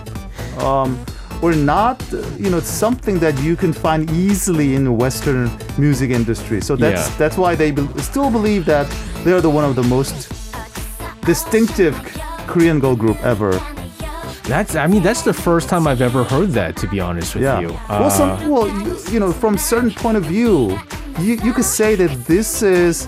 um 0.59 0.97
were 1.41 1.56
not 1.56 2.02
uh, 2.13 2.17
you 2.38 2.49
know 2.49 2.60
something 2.60 3.17
that 3.19 3.36
you 3.41 3.56
can 3.56 3.71
find 3.73 4.10
easily 4.12 4.75
in 4.75 4.84
the 4.84 4.91
western 4.91 5.49
music 5.78 6.10
industry 6.12 6.60
so 6.62 6.75
that's 6.75 7.10
Yeah. 7.10 7.17
that's 7.17 7.38
why 7.38 7.56
they 7.56 7.71
be- 7.71 7.88
still 8.02 8.30
believe 8.32 8.65
that 8.65 8.86
they're 9.23 9.41
the 9.41 9.49
one 9.49 9.65
of 9.69 9.75
the 9.75 9.84
most 9.84 10.15
distinctive 11.25 11.95
korean 12.47 12.80
girl 12.80 12.95
group 12.95 13.17
ever 13.23 13.52
That's 14.49 14.73
I 14.75 14.88
mean 14.88 15.04
that's 15.04 15.21
the 15.21 15.34
first 15.34 15.69
time 15.69 15.86
I've 15.88 16.02
ever 16.02 16.23
heard 16.23 16.49
that. 16.60 16.75
To 16.82 16.88
be 16.88 16.99
honest 16.99 17.36
with 17.36 17.43
yeah 17.43 17.60
you. 17.62 17.69
well 17.89 18.06
Uh, 18.06 18.10
some 18.10 18.49
well 18.49 18.67
you, 18.67 18.97
you 19.13 19.19
know 19.19 19.32
from 19.32 19.58
certain 19.58 19.91
point 19.91 20.17
of 20.17 20.23
view 20.25 20.56
you, 21.19 21.34
you 21.45 21.54
could 21.54 21.65
say 21.80 21.95
that 22.02 22.12
this 22.25 22.63
is 22.63 23.08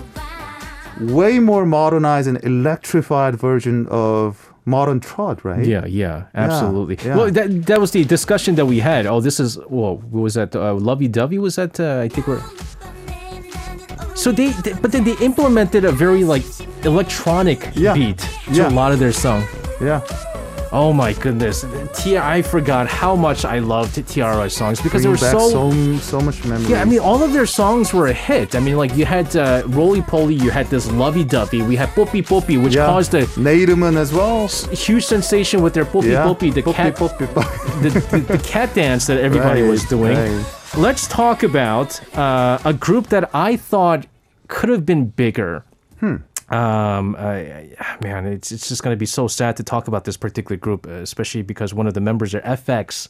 way 1.00 1.40
more 1.40 1.64
modernized 1.66 2.28
and 2.28 2.38
electrified 2.44 3.34
version 3.48 3.86
of 3.90 4.51
modern 4.64 5.00
trot 5.00 5.44
right 5.44 5.64
Yeah, 5.66 5.84
yeah, 5.86 6.24
absolutely. 6.34 6.96
yeah. 7.04 7.16
Well, 7.16 7.30
that 7.32 7.66
that 7.66 7.80
was 7.80 7.90
the 7.90 8.04
discussion 8.04 8.54
that 8.56 8.66
we 8.66 8.78
had. 8.80 9.06
Oh, 9.06 9.20
this 9.20 9.40
is 9.40 9.58
well, 9.68 9.96
was 10.10 10.34
that 10.34 10.54
uh, 10.54 10.74
Lovey 10.74 11.08
Dovey? 11.08 11.38
Was 11.38 11.56
that 11.56 11.78
uh, 11.80 12.00
I 12.04 12.08
think 12.08 12.26
we're. 12.26 12.42
So 14.14 14.30
they, 14.30 14.50
they- 14.64 14.74
but 14.74 14.92
then 14.92 15.04
they 15.04 15.16
implemented 15.20 15.84
a 15.84 15.92
very 15.92 16.22
like 16.24 16.44
electronic 16.84 17.70
Yeah. 17.74 17.94
beat 17.94 18.18
to 18.18 18.52
Yeah. 18.52 18.68
a 18.68 18.70
lot 18.70 18.92
of 18.92 18.98
their 18.98 19.12
song. 19.12 19.42
yeah 19.80 20.00
Oh 20.72 20.90
my 20.90 21.12
goodness, 21.12 21.64
I 21.64 22.40
forgot 22.40 22.86
how 22.88 23.14
much 23.14 23.44
I 23.44 23.58
loved 23.58 24.08
T-ara's 24.08 24.56
songs 24.56 24.80
because 24.80 25.02
Bring 25.02 25.16
they 25.16 25.26
were 25.26 25.32
so, 25.38 25.70
so, 25.70 25.96
so 25.98 26.20
much 26.22 26.42
memory. 26.46 26.70
Yeah, 26.70 26.80
I 26.80 26.86
mean, 26.86 27.00
all 27.00 27.22
of 27.22 27.34
their 27.34 27.44
songs 27.44 27.92
were 27.92 28.06
a 28.06 28.12
hit. 28.14 28.54
I 28.54 28.60
mean, 28.60 28.78
like 28.78 28.96
you 28.96 29.04
had 29.04 29.36
uh, 29.36 29.64
Roly 29.66 30.00
Poly, 30.00 30.34
you 30.34 30.50
had 30.50 30.68
this 30.68 30.90
Lovey 30.90 31.24
Dovey, 31.24 31.60
we 31.60 31.76
had 31.76 31.90
Poppy 31.90 32.22
Poppy, 32.22 32.56
which 32.56 32.74
yeah. 32.74 32.86
caused 32.86 33.12
a 33.12 33.26
Neiruman 33.36 33.96
as 33.96 34.14
well. 34.14 34.48
Huge 34.48 35.04
sensation 35.04 35.60
with 35.60 35.74
their 35.74 35.84
Poppy 35.84 36.08
yeah. 36.08 36.24
Poppy, 36.24 36.48
the 36.48 36.62
cat, 36.62 36.96
The, 36.96 38.06
the, 38.10 38.18
the, 38.20 38.38
cat 38.38 38.74
dance 38.74 39.06
that 39.08 39.18
everybody 39.18 39.60
right, 39.60 39.68
was 39.68 39.84
doing. 39.84 40.16
Right. 40.16 40.74
Let's 40.78 41.06
talk 41.06 41.42
about 41.42 42.00
uh, 42.16 42.58
a 42.64 42.72
group 42.72 43.08
that 43.08 43.28
I 43.34 43.56
thought 43.56 44.06
could 44.48 44.70
have 44.70 44.86
been 44.86 45.08
bigger. 45.08 45.66
Hmm. 46.00 46.16
Um, 46.50 47.16
I- 47.18 47.70
man, 48.02 48.26
it's 48.26 48.52
it's 48.52 48.68
just 48.68 48.82
going 48.82 48.94
to 48.94 48.98
be 48.98 49.06
so 49.06 49.28
sad 49.28 49.56
to 49.56 49.62
talk 49.62 49.88
about 49.88 50.04
this 50.04 50.16
particular 50.16 50.56
group, 50.56 50.86
uh, 50.86 50.90
especially 51.02 51.42
because 51.42 51.72
one 51.74 51.86
of 51.86 51.94
the 51.94 52.00
members 52.00 52.34
are 52.34 52.40
FX. 52.42 53.08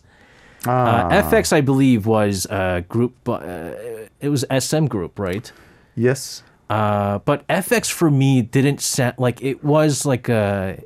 Ah, 0.66 1.06
Uh, 1.08 1.22
FX, 1.30 1.52
I 1.52 1.60
believe, 1.60 2.06
was 2.06 2.46
a 2.50 2.84
group. 2.88 3.14
Uh, 3.28 3.72
it 4.20 4.28
was 4.28 4.44
SM 4.50 4.86
group, 4.86 5.18
right? 5.18 5.50
yes 5.96 6.42
Uh, 6.70 7.18
but 7.26 7.44
FX 7.48 7.90
for 7.90 8.10
me 8.10 8.40
didn't 8.42 8.80
sound 8.80 9.14
like 9.18 9.42
it 9.42 9.62
was 9.64 10.06
like 10.06 10.28
a. 10.28 10.78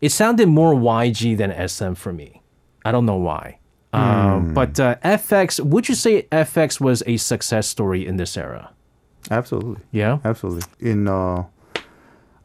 It 0.00 0.12
sounded 0.12 0.48
more 0.48 0.74
YG 0.74 1.36
than 1.36 1.50
SM 1.68 1.94
for 1.94 2.12
me. 2.12 2.42
I 2.84 2.92
don't 2.92 3.06
know 3.06 3.16
why. 3.16 3.58
Um, 3.92 4.52
but 4.54 4.78
uh, 4.78 4.96
FX, 5.02 5.60
would 5.60 5.88
you 5.88 5.94
say 5.94 6.22
FX 6.30 6.78
was 6.80 7.02
a 7.06 7.16
success 7.16 7.66
story 7.68 8.06
in 8.06 8.16
this 8.16 8.36
era? 8.36 8.70
absolutely 9.30 9.76
Yeah. 9.92 10.18
absolutely 10.24 10.62
in 10.90 11.08
uh 11.08 11.44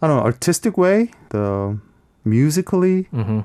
I 0.03 0.07
don't 0.07 0.17
know 0.17 0.23
artistic 0.23 0.77
way, 0.77 1.11
the 1.29 1.77
musically, 2.25 3.07
Mm-hmm. 3.13 3.39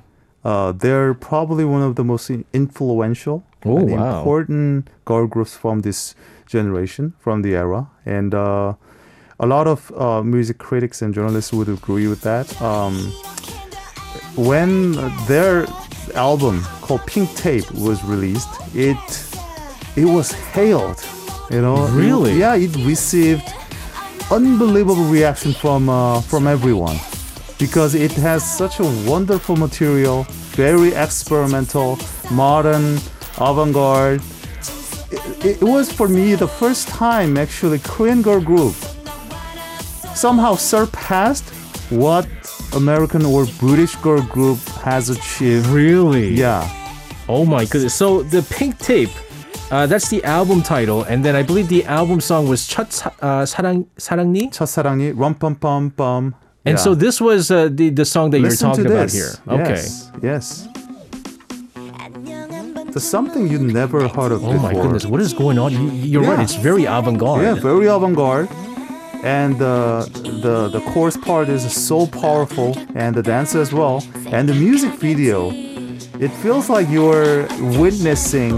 uh, 0.44 0.72
they're 0.72 1.14
probably 1.14 1.64
one 1.64 1.82
of 1.82 1.94
the 1.94 2.02
most 2.04 2.30
influential 2.52 3.44
Oh, 3.64 3.78
and 3.78 3.90
wow. 3.90 4.18
important 4.18 4.88
girl 5.04 5.26
groups 5.26 5.54
from 5.56 5.80
this 5.82 6.14
generation, 6.46 7.12
from 7.18 7.42
the 7.42 7.54
era, 7.54 7.86
and 8.06 8.34
uh, 8.34 8.74
a 9.40 9.46
lot 9.46 9.66
of 9.66 9.92
uh, 9.96 10.22
music 10.22 10.58
critics 10.58 11.02
and 11.02 11.14
journalists 11.14 11.52
would 11.52 11.68
agree 11.68 12.08
with 12.08 12.20
that. 12.22 12.46
Um, 12.62 12.94
when 14.36 14.92
their 15.26 15.66
album 16.14 16.62
called 16.82 17.04
Pink 17.06 17.28
Tape 17.36 17.70
was 17.72 18.02
released, 18.04 18.48
it 18.74 18.98
it 19.96 20.04
was 20.06 20.32
hailed. 20.54 21.00
You 21.50 21.62
know, 21.62 21.84
It- 21.86 21.92
Really? 21.92 22.38
yeah, 22.38 22.54
it 22.54 22.74
received 22.86 23.46
unbelievable 24.30 25.04
reaction 25.04 25.52
from 25.52 25.88
uh, 25.88 26.20
from 26.20 26.46
everyone 26.46 26.96
because 27.58 27.94
it 27.94 28.12
has 28.12 28.42
such 28.44 28.78
a 28.78 28.84
wonderful 29.06 29.56
material, 29.56 30.24
very 30.54 30.94
experimental, 30.94 31.98
modern, 32.30 32.98
avant-garde. 33.40 34.22
It, 35.10 35.62
it 35.62 35.62
was 35.62 35.90
for 35.90 36.08
me 36.08 36.34
the 36.34 36.46
first 36.46 36.88
time 36.88 37.36
actually 37.36 37.78
Korean 37.78 38.22
girl 38.22 38.40
group 38.40 38.74
somehow 40.14 40.54
surpassed 40.54 41.48
what 41.90 42.26
American 42.74 43.24
or 43.24 43.46
British 43.58 43.94
girl 43.96 44.22
group 44.22 44.58
has 44.82 45.08
achieved. 45.08 45.66
Really? 45.66 46.34
Yeah. 46.34 46.68
Oh 47.28 47.44
my 47.44 47.64
goodness. 47.64 47.94
So 47.94 48.22
the 48.22 48.42
Pink 48.42 48.78
Tape, 48.78 49.10
uh, 49.71 49.85
that's 49.87 50.09
the 50.09 50.23
album 50.23 50.61
title, 50.61 51.03
and 51.03 51.23
then 51.23 51.35
I 51.35 51.43
believe 51.43 51.67
the 51.69 51.83
album 51.85 52.19
song 52.21 52.47
was 52.47 52.67
첫 52.67 52.89
사, 52.91 53.11
uh, 53.21 53.45
사랑 53.45 53.85
사랑니. 53.97 54.51
첫사랑이 54.51 55.13
럼빰빰빰. 55.13 56.33
And 56.65 56.77
Yeah. 56.77 56.83
so 56.83 56.95
this 56.95 57.19
was 57.19 57.51
uh, 57.51 57.67
the 57.69 57.89
the 57.89 58.05
song 58.05 58.31
that 58.31 58.39
Listen 58.39 58.67
you're 58.67 58.75
talking 58.75 58.85
to 58.87 58.93
about 58.95 59.09
this. 59.11 59.19
here. 59.19 59.33
Okay. 59.47 59.75
Yes. 59.75 60.11
Yes. 60.23 60.67
There's 62.93 63.03
something 63.03 63.47
you 63.47 63.57
never 63.59 64.07
heard 64.07 64.31
of 64.31 64.45
Oh 64.45 64.53
before. 64.53 64.59
my 64.61 64.73
goodness, 64.73 65.05
what 65.05 65.19
is 65.19 65.33
going 65.33 65.57
on? 65.57 65.71
You, 65.73 65.89
you're 65.91 66.21
right. 66.23 66.37
Yeah. 66.37 66.43
It's 66.43 66.55
very 66.55 66.85
avant-garde. 66.85 67.41
Yeah, 67.43 67.55
very 67.55 67.87
avant-garde. 67.87 68.47
And 69.23 69.55
uh, 69.61 70.05
the 70.43 70.69
the 70.69 70.81
chorus 70.93 71.17
part 71.17 71.49
is 71.49 71.63
so 71.73 72.05
powerful, 72.05 72.75
and 72.93 73.15
the 73.15 73.23
dance 73.23 73.55
as 73.55 73.73
well, 73.73 74.03
and 74.31 74.47
the 74.47 74.53
music 74.53 74.93
video. 74.99 75.49
It 76.19 76.29
feels 76.43 76.69
like 76.69 76.87
you're 76.91 77.47
witnessing 77.79 78.53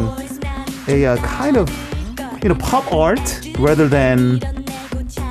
a 0.88 1.06
uh, 1.06 1.16
kind 1.18 1.56
of 1.56 1.68
you 2.42 2.48
know 2.48 2.54
pop 2.56 2.90
art 2.92 3.40
rather 3.58 3.88
than 3.88 4.40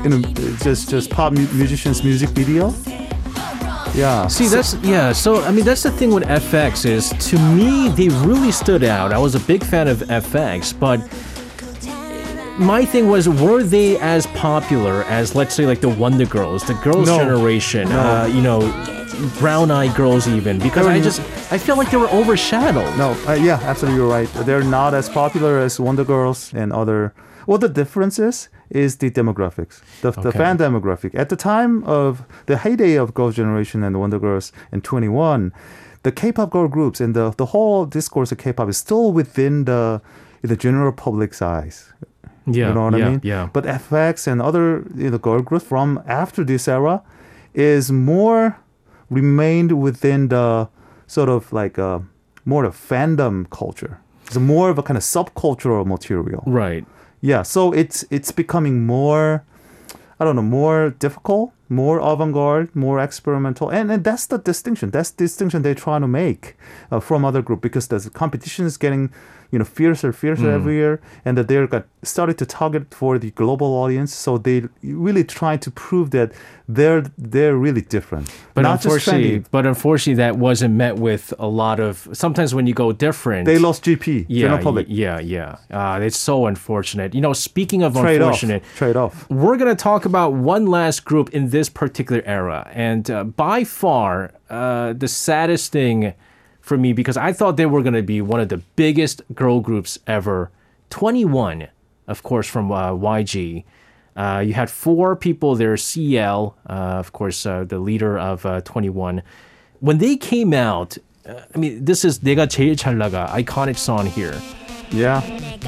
you 0.04 0.10
know 0.10 0.22
just 0.64 0.90
just 0.90 1.10
pop 1.10 1.34
mu- 1.34 1.48
musicians 1.54 2.04
music 2.04 2.30
video. 2.30 2.74
Yeah. 3.96 4.28
See, 4.28 4.46
that's 4.48 4.76
yeah. 4.76 5.12
So 5.12 5.44
I 5.44 5.52
mean, 5.52 5.66
that's 5.66 5.84
the 5.84 5.92
thing 5.92 6.14
with 6.14 6.24
FX 6.24 6.86
is 6.86 7.10
to 7.30 7.40
me 7.54 7.90
they 7.90 8.10
really 8.26 8.52
stood 8.52 8.84
out. 8.84 9.12
I 9.12 9.18
was 9.18 9.36
a 9.36 9.40
big 9.40 9.64
fan 9.64 9.88
of 9.88 10.00
FX, 10.00 10.78
but 10.78 11.00
my 12.60 12.86
thing 12.86 13.08
was, 13.08 13.28
were 13.30 13.64
they 13.64 13.98
as 14.00 14.28
popular 14.28 15.04
as 15.06 15.36
let's 15.36 15.56
say 15.56 15.66
like 15.66 15.82
the 15.82 15.90
Wonder 15.90 16.26
Girls, 16.26 16.64
the 16.68 16.74
Girls' 16.76 17.08
No. 17.08 17.18
Generation, 17.18 17.88
No. 17.90 18.00
uh, 18.00 18.26
you 18.28 18.42
know, 18.42 18.60
Brown 19.40 19.72
Eyed 19.72 19.96
Girls 19.96 20.28
even? 20.28 20.60
Because 20.60 20.86
I 20.86 21.00
just 21.00 21.20
I 21.52 21.58
feel 21.58 21.78
like 21.78 21.90
they 21.92 21.98
were 21.98 22.10
overshadowed. 22.10 22.98
No, 22.98 23.12
uh, 23.28 23.34
yeah, 23.34 23.60
absolutely, 23.64 24.00
you're 24.00 24.10
right. 24.10 24.28
They're 24.46 24.64
not 24.64 24.94
as 24.94 25.10
popular 25.10 25.58
as 25.60 25.80
Wonder 25.80 26.04
Girls 26.04 26.54
and 26.54 26.72
other. 26.74 27.14
What 27.46 27.62
the 27.62 27.70
difference 27.70 28.20
is 28.20 28.50
is 28.70 28.98
the 28.98 29.10
demographics, 29.10 29.82
the, 30.02 30.12
the 30.12 30.32
fan 30.32 30.58
demographic. 30.60 31.16
At 31.16 31.30
the 31.30 31.36
time 31.36 31.84
of 31.86 32.24
the 32.46 32.58
heyday 32.58 32.96
of 32.96 33.14
Girls' 33.16 33.36
Generation 33.36 33.84
and 33.84 34.00
Wonder 34.00 34.20
Girls 34.20 34.52
in 34.72 34.82
21, 34.82 35.52
the 36.04 36.12
K-pop 36.12 36.52
girl 36.52 36.68
groups 36.68 37.02
and 37.02 37.16
the 37.16 37.32
the 37.38 37.48
whole 37.48 37.86
discourse 37.86 38.32
of 38.32 38.38
K-pop 38.38 38.70
is 38.70 38.78
still 38.78 39.12
within 39.12 39.66
the 39.66 40.02
the 40.42 40.56
general 40.56 40.92
public's 40.92 41.42
eyes. 41.42 41.92
Yeah, 42.54 42.68
You 42.70 42.74
know 42.74 42.84
what 42.86 42.98
yeah, 42.98 43.06
I 43.06 43.10
mean? 43.10 43.22
Yeah. 43.24 43.50
But 43.54 43.64
FX 43.66 44.28
and 44.28 44.42
other 44.42 44.84
you 44.96 45.10
know, 45.10 45.18
girl 45.18 45.42
groups 45.42 45.66
from 45.66 46.02
after 46.06 46.44
this 46.44 46.68
era 46.68 47.02
is 47.54 47.92
more 47.92 48.58
remained 49.10 49.72
within 49.82 50.28
the 50.30 50.70
sort 51.08 51.30
of 51.30 51.52
like 51.52 51.78
a 51.78 52.04
more 52.46 52.64
of 52.66 52.76
fandom 52.76 53.50
culture. 53.50 54.00
It's 54.28 54.38
more 54.38 54.70
of 54.70 54.78
a 54.78 54.84
kind 54.84 54.98
of 54.98 55.04
subcultural 55.04 55.86
material. 55.86 56.44
right. 56.46 56.86
Yeah, 57.22 57.42
so 57.44 57.74
it's 57.74 58.06
it's 58.10 58.32
becoming 58.32 58.86
more 58.86 59.44
I 60.20 60.26
don't 60.26 60.36
know, 60.36 60.42
more 60.42 60.90
difficult, 61.00 61.52
more 61.70 62.00
avant-garde, 62.00 62.76
more 62.76 63.00
experimental, 63.00 63.70
and, 63.70 63.92
and 63.92 64.04
that's 64.04 64.26
the 64.26 64.38
distinction. 64.38 64.90
That's 64.90 65.12
the 65.12 65.24
distinction 65.26 65.62
they're 65.62 65.76
trying 65.76 66.02
to 66.02 66.08
make 66.08 66.56
uh, 66.92 67.00
from 67.00 67.24
other 67.24 67.42
group 67.42 67.62
because 67.62 67.88
the 67.88 68.10
competition 68.10 68.66
is 68.66 68.76
getting, 68.78 69.12
you 69.52 69.60
know, 69.60 69.66
fiercer, 69.66 70.12
fiercer 70.12 70.50
every 70.52 70.76
year, 70.76 71.00
and 71.26 71.38
that 71.38 71.48
they're 71.48 71.68
got 71.68 71.86
started 72.04 72.38
to 72.38 72.46
target 72.46 72.94
for 72.94 73.20
the 73.20 73.32
global 73.32 73.68
audience. 73.84 74.14
So 74.16 74.38
they 74.38 74.64
really 74.84 75.24
try 75.24 75.58
to 75.58 75.70
prove 75.72 76.12
that 76.12 76.32
they're 76.68 77.04
they're 77.18 77.56
really 77.58 77.82
different, 77.82 78.30
But 78.54 78.62
not 78.62 78.86
unfortunately, 78.86 79.44
but 79.52 79.66
unfortunately, 79.66 80.18
that 80.24 80.38
wasn't 80.38 80.76
met 80.76 80.96
with 80.98 81.34
a 81.40 81.48
lot 81.48 81.80
of. 81.80 82.08
Sometimes 82.14 82.54
when 82.54 82.68
you 82.68 82.76
go 82.76 82.92
different, 82.92 83.46
They 83.46 83.58
lost 83.58 83.84
GP, 83.86 84.26
yeah, 84.30 84.62
public. 84.62 84.86
yeah, 84.88 85.20
yeah. 85.20 85.58
Uh, 85.72 86.00
it's 86.08 86.18
so 86.18 86.46
unfortunate. 86.46 87.16
You 87.16 87.22
know, 87.22 87.34
speaking 87.34 87.82
of 87.84 87.94
Trade 87.96 88.22
off, 88.22 88.40
trade 88.76 88.96
off. 88.96 89.28
we're 89.32 89.58
going 89.58 89.76
to 89.76 89.84
talk 89.84 90.06
about 90.06 90.34
one 90.34 90.68
last 90.68 91.06
group 91.06 91.32
in 91.32 91.50
this 91.50 91.59
this 91.60 91.70
particular 91.70 92.22
era. 92.26 92.72
And 92.74 93.12
uh, 93.12 93.26
by 93.26 93.66
far, 93.66 94.32
uh, 94.50 94.94
the 94.94 95.10
saddest 95.10 95.72
thing 95.72 96.14
for 96.62 96.78
me, 96.78 96.94
because 96.94 97.18
I 97.18 97.34
thought 97.34 97.58
they 97.58 97.66
were 97.66 97.84
going 97.84 98.00
to 98.00 98.10
be 98.16 98.22
one 98.22 98.40
of 98.40 98.48
the 98.48 98.62
biggest 98.80 99.22
girl 99.36 99.60
groups 99.60 100.00
ever. 100.08 100.52
2NE1, 100.92 101.68
of 102.08 102.24
course, 102.24 102.48
from 102.48 102.72
uh, 102.72 102.92
YG. 102.92 103.66
Uh, 104.16 104.42
you 104.46 104.54
had 104.54 104.70
four 104.70 105.16
people 105.16 105.56
there 105.56 105.76
CL, 105.76 106.56
uh, 106.68 106.74
of 107.04 107.12
course, 107.12 107.46
uh, 107.46 107.66
the 107.66 107.80
leader 107.80 108.18
of 108.18 108.44
2NE1. 108.44 109.22
When 109.82 109.98
they 109.98 110.16
came 110.16 110.54
out, 110.54 110.98
I 111.28 111.58
mean, 111.58 111.84
this 111.84 112.04
is 112.06 112.20
내가 112.20 112.48
제일 112.48 112.76
잘 112.76 112.96
나가, 112.96 113.30
iconic 113.36 113.78
song 113.78 114.08
here. 114.08 114.36
Yeah, 114.92 115.22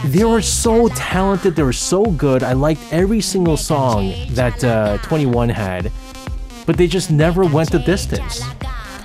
They 0.05 0.23
were 0.25 0.41
so 0.41 0.87
talented. 0.89 1.55
They 1.55 1.63
were 1.63 1.73
so 1.73 2.05
good. 2.05 2.41
I 2.43 2.53
liked 2.53 2.81
every 2.91 3.21
single 3.21 3.55
song 3.57 4.13
that 4.31 4.63
uh, 4.63 4.97
2NE1 4.99 5.51
had, 5.51 5.91
but 6.65 6.75
they 6.77 6.87
just 6.87 7.11
never 7.11 7.45
went 7.45 7.71
the 7.71 7.79
distance. 7.79 8.41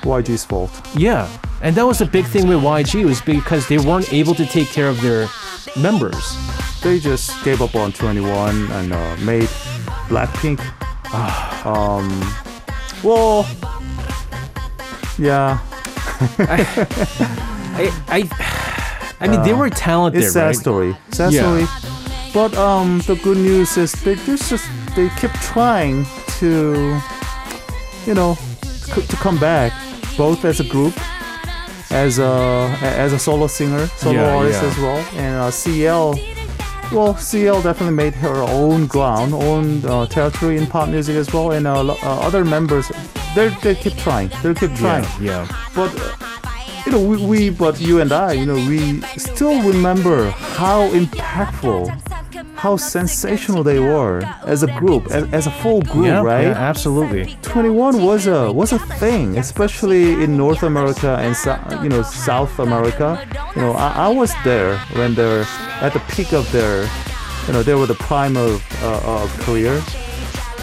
YG's 0.03 0.45
fault. 0.45 0.71
Yeah, 0.97 1.29
and 1.61 1.75
that 1.77 1.85
was 1.85 2.01
a 2.01 2.07
big 2.07 2.25
thing 2.27 2.49
with 2.49 2.61
YG 2.63 3.05
was 3.05 3.21
because 3.21 3.67
they 3.69 3.79
weren't 3.79 4.11
able 4.13 4.35
to 4.37 4.47
take 4.47 4.69
care 4.69 4.89
of 4.89 5.01
their 5.03 5.29
members. 5.77 6.37
they 6.83 6.99
just 6.99 7.33
gave 7.45 7.61
up 7.61 7.75
on 7.75 7.93
2NE1 7.93 8.71
and 8.71 8.93
uh, 8.93 9.17
made 9.25 9.49
Blackpink. 10.09 10.61
um, 11.67 12.09
well, 13.03 13.45
yeah, 15.19 15.59
I, 16.39 16.65
I, 17.77 17.93
I 18.09 18.66
mean, 19.29 19.43
they 19.43 19.53
were 19.55 19.71
talented, 19.71 20.23
it's 20.23 20.33
sad 20.33 20.47
right? 20.47 20.57
story. 20.57 20.97
Sad 21.13 21.33
Yeah. 21.33 21.43
story. 21.43 21.67
But 22.35 22.55
um, 22.59 23.01
the 23.07 23.17
good 23.17 23.39
news 23.39 23.77
is 23.79 23.93
they 24.05 24.15
just 24.17 24.51
just 24.51 24.67
they 24.95 25.09
keep 25.21 25.33
trying 25.55 26.05
to, 26.41 27.01
you 28.07 28.15
know, 28.15 28.37
c- 28.65 29.07
to 29.07 29.17
come 29.17 29.39
back, 29.39 29.73
both 30.19 30.45
as 30.45 30.61
a 30.61 30.65
group, 30.65 30.93
as 31.91 32.19
a 32.19 32.77
as 32.83 33.13
a 33.15 33.19
solo 33.19 33.47
singer, 33.47 33.87
solo 33.97 34.21
Yeah, 34.21 34.37
artist 34.37 34.63
yeah. 34.63 34.69
as 34.69 34.77
well, 34.79 34.99
and 35.17 35.35
uh, 35.41 35.51
CL. 35.51 36.15
Well, 36.93 37.17
CL 37.17 37.63
definitely 37.63 37.97
made 37.97 38.15
her 38.15 38.43
own 38.43 38.87
ground, 38.87 39.35
own 39.35 39.85
uh, 39.87 40.07
territory 40.07 40.57
in 40.57 40.67
pop 40.69 40.89
music 40.89 41.17
as 41.17 41.33
well, 41.33 41.51
and 41.53 41.67
uh, 41.67 41.81
uh, 41.81 41.97
other 42.29 42.45
members, 42.45 42.93
they 43.35 43.49
they 43.63 43.75
keep 43.75 43.97
trying, 43.97 44.29
they 44.43 44.55
keep 44.55 44.75
trying. 44.77 45.05
Yeah, 45.21 45.49
But 45.75 45.91
uh, 45.99 46.13
you 46.87 46.93
know, 46.93 47.01
we, 47.01 47.27
we, 47.27 47.51
but 47.51 47.81
you 47.81 48.01
and 48.01 48.13
I, 48.13 48.33
you 48.33 48.47
know, 48.47 48.55
we 48.55 49.01
still 49.19 49.61
remember 49.69 50.31
how 50.31 50.89
impactful, 50.91 51.91
how 52.55 52.77
sensational 52.77 53.65
they 53.65 53.81
were 53.81 54.23
as 54.45 54.63
a 54.63 54.69
group, 54.79 55.07
as, 55.11 55.25
as 55.33 55.47
a 55.49 55.51
full 55.51 55.83
group, 55.83 56.07
yeah, 56.07 56.23
right? 56.23 56.45
yeah, 56.45 56.53
absolutely. 56.53 57.27
2NE1 57.43 58.07
was 58.07 58.29
a 58.29 58.53
was 58.53 58.73
a 58.73 58.79
thing, 58.79 59.37
especially 59.37 60.23
in 60.23 60.37
North 60.37 60.63
America 60.63 61.19
and 61.21 61.35
you 61.83 61.89
know 61.89 62.03
South 62.03 62.57
America. 62.61 63.27
You 63.57 63.63
know, 63.63 63.73
I, 63.73 64.07
I 64.07 64.09
was 64.09 64.33
there 64.45 64.79
when 64.95 65.15
they're 65.17 65.45
at 65.81 65.93
the 65.93 66.01
peak 66.15 66.33
of 66.33 66.51
their, 66.53 66.89
you 67.49 67.53
know, 67.53 67.65
they 67.65 67.75
were 67.75 67.87
the 67.87 67.95
prime 67.95 68.37
of 68.37 68.65
uh, 68.85 69.23
of 69.23 69.37
career. 69.41 69.83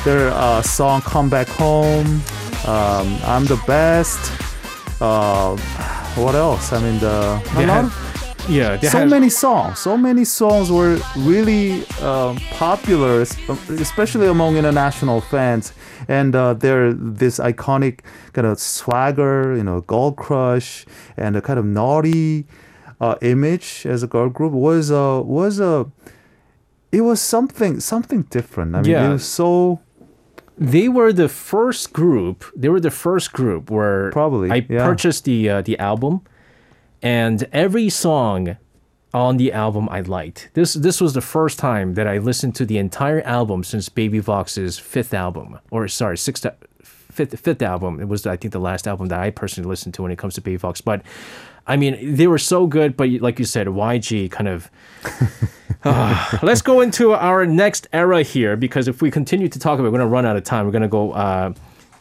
Their 0.06 0.30
uh, 0.30 0.62
song 0.62 1.02
"Come 1.02 1.30
Back 1.30 1.48
Home," 1.50 2.22
um, 2.66 3.20
"I'm 3.26 3.44
the 3.46 3.62
Best." 3.68 4.32
Uh, 5.02 5.58
what 6.16 6.36
else? 6.36 6.72
I 6.74 6.80
mean, 6.82 7.00
the 7.00 7.42
a 7.42 7.56
They 7.56 7.66
had, 7.66 7.92
Yeah, 8.50 8.78
so 8.82 9.00
had- 9.00 9.10
many 9.10 9.30
songs. 9.30 9.80
So 9.80 9.98
many 9.98 10.26
songs 10.26 10.70
were 10.70 11.00
really 11.18 11.86
um, 12.02 12.38
popular, 12.52 13.22
especially 13.70 14.28
among 14.28 14.58
international 14.58 15.22
fans. 15.22 15.74
And 16.10 16.36
uh, 16.36 16.54
they're 16.54 16.94
this 16.94 17.40
iconic 17.40 18.00
kind 18.34 18.46
of 18.48 18.60
swagger, 18.60 19.56
you 19.56 19.64
know, 19.64 19.80
Girl 19.82 20.12
Crush, 20.12 20.86
and 21.16 21.36
a 21.38 21.42
kind 21.42 21.58
of 21.58 21.66
naughty 21.66 22.46
uh, 23.00 23.16
image 23.22 23.86
as 23.86 24.04
a 24.04 24.08
girl 24.08 24.30
group 24.30 24.52
was 24.54 24.92
uh, 24.92 25.22
was 25.24 25.60
a. 25.62 25.86
it 26.92 27.02
was 27.02 27.22
something 27.22 27.80
something 27.80 28.24
different. 28.30 28.76
I 28.76 28.82
mean, 28.82 28.92
Yeah. 28.92 29.10
it 29.10 29.14
was 29.14 29.24
so 29.26 29.80
they 30.58 30.88
were 30.88 31.12
the 31.14 31.30
first 31.30 31.94
group. 31.94 32.46
They 32.56 32.70
were 32.70 32.80
the 32.80 32.92
first 32.92 33.34
group 33.34 33.70
where 33.70 34.12
Probably, 34.12 34.52
I 34.52 34.66
yeah. 34.70 34.86
purchased 34.86 35.26
the 35.26 35.50
uh, 35.50 35.62
the 35.62 35.78
album, 35.80 36.22
and 37.02 37.48
every 37.52 37.90
song 37.90 38.58
on 39.14 39.38
the 39.38 39.52
album 39.52 39.88
I 39.90 40.02
liked. 40.02 40.50
This 40.54 40.74
this 40.74 41.00
was 41.00 41.14
the 41.14 41.22
first 41.22 41.60
time 41.60 41.94
that 41.96 42.08
I 42.08 42.18
listened 42.18 42.56
to 42.56 42.66
the 42.66 42.78
entire 42.78 43.22
album 43.22 43.64
since 43.64 43.90
Baby 43.90 44.20
Vox's 44.20 44.80
fifth 44.80 45.14
album, 45.14 45.60
or 45.72 45.88
sorry, 45.88 46.18
sixth. 46.18 46.46
Fifth, 46.84 47.40
fifth 47.42 47.62
album. 47.62 48.00
It 48.00 48.08
was, 48.08 48.26
I 48.26 48.36
think, 48.38 48.54
the 48.54 48.60
last 48.60 48.88
album 48.88 49.10
that 49.10 49.20
I 49.20 49.30
personally 49.30 49.70
listened 49.70 49.94
to 49.94 50.02
when 50.02 50.12
it 50.12 50.18
comes 50.18 50.34
to 50.34 50.42
Baby 50.42 50.58
Vox. 50.58 50.82
But, 50.82 51.04
I 51.68 51.78
mean, 51.78 52.16
they 52.16 52.26
were 52.26 52.40
so 52.40 52.66
good. 52.66 52.98
But 52.98 53.08
like 53.22 53.38
you 53.38 53.46
said, 53.46 53.68
YG 53.68 54.32
kind 54.32 54.48
of 54.48 54.72
Ah, 55.86 56.40
let's 56.44 56.62
go 56.62 56.82
into 56.82 57.14
our 57.14 57.46
next 57.46 57.88
era 57.94 58.24
here 58.24 58.56
because 58.56 58.88
if 58.88 59.02
we 59.02 59.12
continue 59.12 59.48
to 59.48 59.60
talk 59.60 59.80
about 59.80 59.88
it, 59.88 59.92
we're 59.92 59.98
going 59.98 60.08
to 60.10 60.14
run 60.14 60.26
out 60.26 60.36
of 60.36 60.44
time. 60.44 60.66
We're 60.66 60.72
going 60.72 60.84
to 60.84 60.88
go 60.88 61.12
uh, 61.12 61.54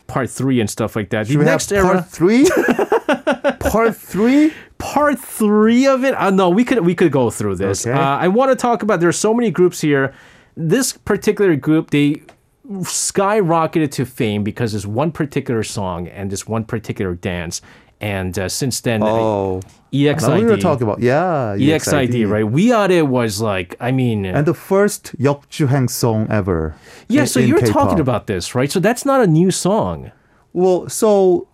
part 0.07 0.31
three 0.31 0.61
and 0.61 0.69
stuff 0.71 0.95
like 0.95 1.11
that. 1.11 1.27
The 1.27 1.33
Should 1.33 1.39
we 1.41 1.45
next 1.45 1.73
era, 1.73 1.95
part 1.95 2.09
three. 2.09 2.49
part 3.61 3.97
three. 3.97 4.53
part 4.79 5.19
three 5.19 5.87
of 5.87 6.05
it. 6.05 6.15
Uh, 6.15 6.31
no, 6.31 6.51
we 6.51 6.65
could 6.65 6.85
we 6.85 6.95
could 6.95 7.13
go 7.13 7.31
through 7.31 7.57
this. 7.57 7.87
Okay. 7.87 7.99
Uh, 7.99 8.19
I 8.19 8.29
want 8.29 8.51
to 8.51 8.57
talk 8.57 8.83
about. 8.83 9.01
There's 9.01 9.19
so 9.19 9.35
many 9.35 9.51
groups 9.51 9.81
here. 9.81 10.15
This 10.57 10.93
particular 10.93 11.57
group, 11.57 11.91
they 11.91 12.23
skyrocketed 12.69 13.91
to 13.93 14.07
fame 14.07 14.45
because 14.45 14.73
this 14.73 14.87
one 14.87 15.11
particular 15.13 15.63
song 15.63 16.09
and 16.09 16.31
this 16.31 16.47
one 16.47 16.65
particular 16.65 17.15
dance. 17.15 17.61
And 18.02 18.38
uh, 18.38 18.48
since 18.48 18.80
then, 18.82 19.02
Oh, 19.02 19.62
EXID, 19.92 20.22
now 20.30 20.36
we 20.38 20.46
were 20.46 20.58
talking 20.58 20.84
about 20.86 21.02
yeah, 21.02 21.56
EXID, 21.58 22.30
right? 22.30 22.46
We 22.46 22.72
Are 22.72 22.86
It 22.92 23.08
was 23.08 23.42
like, 23.42 23.76
I 23.80 23.92
mean, 23.92 24.26
And 24.26 24.46
the 24.46 24.54
first 24.54 25.18
역주행 25.18 25.90
song 25.90 26.28
ever. 26.30 26.76
yeah. 27.10 27.22
in- 27.22 27.28
So 27.28 27.40
in 27.40 27.48
you're 27.48 27.58
K-pop. 27.60 27.74
talking 27.74 28.00
about 28.00 28.28
this, 28.28 28.54
right? 28.54 28.70
So 28.72 28.80
that's 28.80 29.04
not 29.04 29.22
a 29.22 29.28
new 29.28 29.50
song. 29.50 30.12
Well, 30.54 30.88
so 30.90 31.48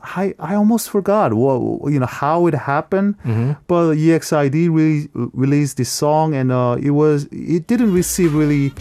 I 0.00 0.32
I 0.40 0.54
almost 0.54 0.88
forgot 0.88 1.32
what 1.34 1.92
you 1.92 1.98
know 2.00 2.08
how 2.08 2.46
it 2.46 2.54
happened, 2.54 3.16
Mm-hmm. 3.24 3.52
but 3.68 3.96
EXID 3.96 4.68
re- 4.72 5.08
released 5.12 5.76
this 5.76 5.88
song 5.92 6.34
and 6.34 6.48
uh, 6.52 6.76
it 6.80 6.92
was 6.92 7.24
it 7.32 7.66
didn't 7.68 7.92
receive 7.92 8.32
really 8.34 8.72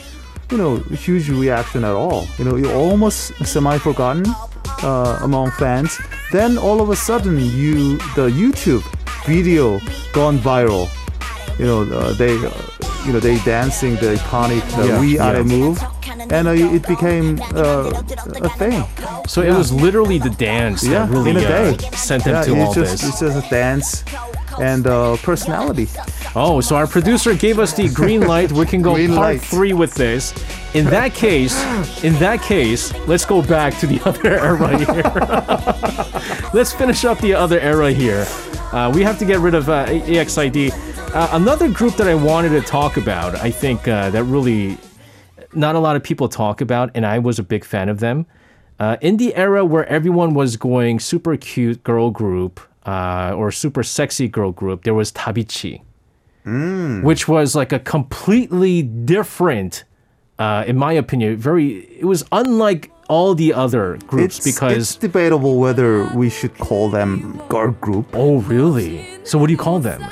you 0.50 0.56
know 0.56 0.76
huge 0.76 1.28
reaction 1.28 1.84
at 1.84 1.92
all. 1.92 2.26
You 2.38 2.44
know, 2.44 2.56
you're 2.56 2.74
almost 2.74 3.34
semi 3.44 3.78
forgotten 3.78 4.24
uh, 4.82 5.20
among 5.22 5.50
fans. 5.52 5.98
Then 6.32 6.58
all 6.58 6.80
of 6.80 6.90
a 6.90 6.96
sudden, 6.96 7.38
you 7.38 7.98
the 8.14 8.28
YouTube 8.30 8.84
video 9.26 9.80
gone 10.12 10.38
viral. 10.38 10.88
You 11.58 11.66
know, 11.66 11.82
uh, 11.82 12.12
they 12.14 12.36
uh, 12.36 12.50
you 13.04 13.12
know 13.12 13.20
they 13.20 13.38
dancing 13.38 13.94
the 13.96 14.14
iconic 14.14 14.62
uh, 14.78 14.84
Yeah, 14.84 15.00
We 15.00 15.16
yeah. 15.16 15.38
Are 15.38 15.44
move, 15.44 15.82
and 16.30 16.48
uh, 16.48 16.52
it 16.52 16.86
became 16.86 17.40
uh, 17.54 18.02
a 18.40 18.48
thing. 18.50 18.84
So 19.26 19.42
it 19.42 19.52
was 19.52 19.72
literally 19.72 20.18
the 20.18 20.30
dance 20.30 20.82
Yeah, 20.84 21.06
that 21.06 21.10
really 21.10 21.30
in 21.30 21.36
a 21.38 21.40
uh, 21.40 21.76
day. 21.76 21.90
sent 21.92 22.24
them 22.24 22.34
yeah, 22.34 22.42
to 22.44 22.60
all 22.60 22.72
just, 22.72 23.02
this. 23.02 23.08
It's 23.08 23.20
just 23.20 23.46
a 23.46 23.50
dance 23.50 24.04
and 24.60 24.86
uh, 24.86 25.16
personality. 25.18 25.88
Oh, 26.34 26.60
so 26.60 26.76
our 26.76 26.86
producer 26.86 27.34
gave 27.34 27.58
us 27.58 27.72
the 27.72 27.88
green 27.88 28.22
light. 28.26 28.52
We 28.52 28.66
can 28.66 28.82
go 28.82 28.94
Green 28.94 29.08
part 29.14 29.20
light. 29.20 29.40
three 29.40 29.72
with 29.72 29.94
this. 29.94 30.32
In 30.74 30.84
that 30.86 31.14
case, 31.14 31.56
in 32.04 32.14
that 32.14 32.42
case, 32.42 32.92
let's 33.06 33.24
go 33.24 33.40
back 33.42 33.78
to 33.78 33.86
the 33.86 34.00
other 34.04 34.28
era 34.28 34.78
here. 34.78 36.50
let's 36.54 36.72
finish 36.72 37.04
up 37.04 37.18
the 37.20 37.34
other 37.34 37.58
era 37.60 37.90
here. 37.92 38.26
Uh, 38.72 38.92
we 38.94 39.02
have 39.02 39.18
to 39.18 39.24
get 39.24 39.38
rid 39.40 39.54
of 39.54 39.68
uh, 39.68 39.86
EXID. 39.88 40.70
Uh, 41.14 41.28
another 41.32 41.70
group 41.70 41.94
that 41.96 42.06
I 42.06 42.14
wanted 42.14 42.50
to 42.50 42.60
talk 42.60 42.98
about, 42.98 43.34
I 43.36 43.50
think 43.50 43.88
uh, 43.88 44.10
that 44.10 44.24
really 44.24 44.76
not 45.54 45.74
a 45.74 45.78
lot 45.78 45.96
of 45.96 46.02
people 46.02 46.28
talk 46.28 46.60
about, 46.60 46.90
and 46.94 47.06
I 47.06 47.18
was 47.18 47.38
a 47.38 47.42
big 47.42 47.64
fan 47.64 47.88
of 47.88 48.00
them. 48.00 48.26
Uh, 48.78 48.96
in 49.00 49.16
the 49.16 49.34
era 49.34 49.64
where 49.64 49.86
everyone 49.86 50.34
was 50.34 50.56
going 50.56 51.00
super 51.00 51.36
cute 51.36 51.82
girl 51.82 52.10
group 52.10 52.60
uh, 52.88 53.34
or 53.38 53.46
super 53.64 53.82
sexy 53.82 54.28
girl 54.36 54.52
group, 54.60 54.78
there 54.86 54.94
was 55.00 55.08
Davichi, 55.12 55.74
which 57.08 57.22
was 57.28 57.48
like 57.60 57.72
a 57.72 57.78
completely 57.94 58.82
different, 58.82 59.84
uh, 60.38 60.64
in 60.70 60.76
my 60.86 60.92
opinion, 61.04 61.36
very. 61.36 61.64
It 62.02 62.06
was 62.14 62.24
unlike 62.32 62.90
all 63.08 63.34
the 63.34 63.50
other 63.64 63.86
groups 64.06 64.36
It's, 64.38 64.46
because. 64.50 64.76
it's 64.76 64.94
debatable 64.96 65.54
whether 65.64 65.90
we 66.14 66.28
should 66.30 66.54
call 66.68 66.84
them 66.98 67.40
girl 67.48 67.72
group, 67.86 68.06
oh, 68.14 68.40
really? 68.54 68.94
So 69.24 69.38
what 69.38 69.46
do 69.48 69.52
you 69.52 69.58
call 69.68 69.78
them? 69.80 70.02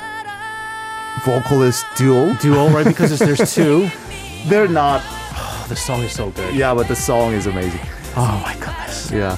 vocalist 1.25 1.83
duo. 1.95 2.33
Duo, 2.35 2.69
right? 2.69 2.85
Because 2.85 3.17
there's 3.19 3.53
two. 3.53 3.89
They're 4.49 4.67
not. 4.83 5.01
Oh, 5.05 5.65
the 5.69 5.75
song 5.75 6.01
is 6.03 6.11
so 6.13 6.29
good. 6.31 6.53
Yeah, 6.55 6.73
but 6.75 6.87
the 6.87 6.95
song 6.95 7.33
is 7.33 7.47
amazing. 7.47 7.81
Oh 8.15 8.39
my 8.45 8.53
goodness. 8.53 9.11
Yeah, 9.11 9.35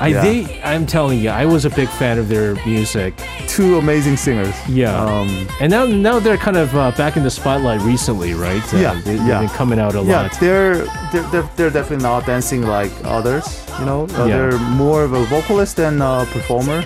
I 0.00 0.08
Yeah. 0.08 0.22
they 0.22 0.60
I'm 0.62 0.86
telling 0.86 1.18
you, 1.20 1.30
I 1.30 1.44
was 1.44 1.64
a 1.64 1.70
big 1.70 1.88
fan 1.88 2.18
of 2.18 2.28
their 2.28 2.54
music. 2.66 3.14
two 3.48 3.78
amazing 3.78 4.16
singers. 4.16 4.54
Yeah. 4.68 4.94
Um, 5.04 5.48
and 5.60 5.70
now 5.70 5.84
now 5.86 6.20
they're 6.20 6.36
kind 6.36 6.56
of 6.56 6.74
uh, 6.76 6.92
back 6.92 7.16
in 7.16 7.22
the 7.24 7.30
spotlight 7.30 7.80
recently, 7.82 8.34
right? 8.34 8.62
Uh, 8.74 8.76
Yeah, 8.78 9.00
they, 9.04 9.16
yeah. 9.16 9.40
They've 9.40 9.48
been 9.48 9.56
coming 9.56 9.80
out 9.80 9.94
a 9.96 10.02
yeah, 10.02 10.22
lot. 10.22 10.38
they're, 10.40 10.84
they're 11.12 11.22
they're 11.32 11.48
they're 11.56 11.70
definitely 11.70 12.04
not 12.04 12.26
dancing 12.26 12.62
like 12.62 12.92
others. 13.04 13.44
You 13.80 13.86
know, 13.86 14.02
uh, 14.18 14.24
Yeah. 14.26 14.36
they're 14.36 14.58
more 14.84 15.02
of 15.02 15.12
a 15.14 15.24
vocalist 15.24 15.76
than 15.76 16.00
a 16.00 16.26
performer. 16.30 16.84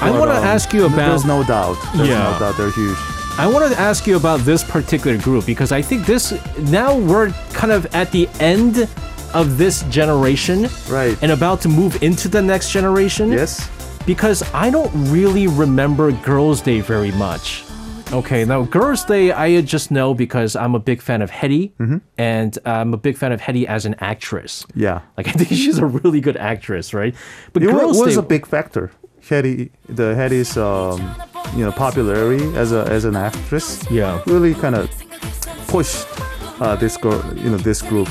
I 0.00 0.10
want 0.10 0.30
to 0.30 0.36
um, 0.36 0.44
ask 0.44 0.72
you 0.74 0.84
about 0.86 0.96
There's 1.08 1.24
no 1.24 1.42
doubt. 1.42 1.76
There's 1.96 2.08
Yeah. 2.08 2.30
no 2.30 2.38
doubt 2.38 2.56
they're 2.58 2.70
huge. 2.70 2.98
I 3.38 3.46
wanted 3.46 3.70
to 3.74 3.80
ask 3.80 4.06
you 4.06 4.16
about 4.16 4.40
this 4.40 4.62
particular 4.62 5.18
group 5.18 5.44
because 5.46 5.70
I 5.72 5.82
think 5.82 6.06
this 6.06 6.32
now 6.70 6.96
we're 6.96 7.30
kind 7.52 7.72
of 7.72 7.86
at 7.94 8.10
the 8.12 8.28
end 8.40 8.88
of 9.36 9.58
this 9.58 9.82
generation 9.90 10.68
Right. 10.88 11.16
and 11.22 11.30
about 11.32 11.60
to 11.62 11.68
move 11.68 12.02
into 12.02 12.28
the 12.28 12.42
next 12.42 12.72
generation. 12.72 13.30
yes. 13.32 13.68
because 14.06 14.42
I 14.54 14.70
don't 14.70 14.92
really 15.12 15.46
remember 15.48 16.12
Girls' 16.12 16.60
Day 16.62 16.80
very 16.80 17.10
much. 17.12 17.64
Okay, 18.12 18.44
now 18.44 18.62
Girls' 18.62 19.04
Day 19.04 19.32
I 19.32 19.60
just 19.62 19.90
know 19.90 20.14
because 20.14 20.54
I'm 20.54 20.74
a 20.76 20.78
big 20.78 21.02
fan 21.02 21.22
of 21.22 21.30
Hyeri, 21.30 21.72
Mm-hmm. 21.80 21.98
and 22.16 22.56
I'm 22.64 22.94
a 22.94 22.96
big 22.96 23.16
fan 23.16 23.32
of 23.32 23.40
Hyeri 23.40 23.64
as 23.66 23.84
an 23.84 23.96
actress. 23.98 24.64
Yeah. 24.76 25.00
Like 25.16 25.26
I 25.32 25.32
think 25.32 25.50
she's 25.50 25.78
a 25.78 25.86
really 25.86 26.20
good 26.20 26.36
actress, 26.36 26.94
right? 26.94 27.14
But 27.52 27.62
It 27.64 27.70
Girls' 27.70 27.98
was 27.98 28.14
Day, 28.14 28.20
a 28.20 28.22
big 28.22 28.46
factor. 28.46 28.92
Hyeri, 29.28 29.70
the 29.88 30.14
Hyeri's, 30.14 30.56
um, 30.56 30.98
you 31.56 31.64
know, 31.64 31.72
popularity 31.72 32.44
as 32.54 32.70
a 32.70 32.82
as 32.96 33.04
an 33.04 33.16
actress. 33.16 33.82
Yeah. 33.90 34.22
Really 34.26 34.54
kind 34.54 34.76
of 34.76 34.86
pushed 35.66 36.06
uh, 36.62 36.76
this 36.76 36.96
girl, 36.96 37.20
you 37.34 37.50
know, 37.50 37.58
this 37.58 37.82
group 37.82 38.08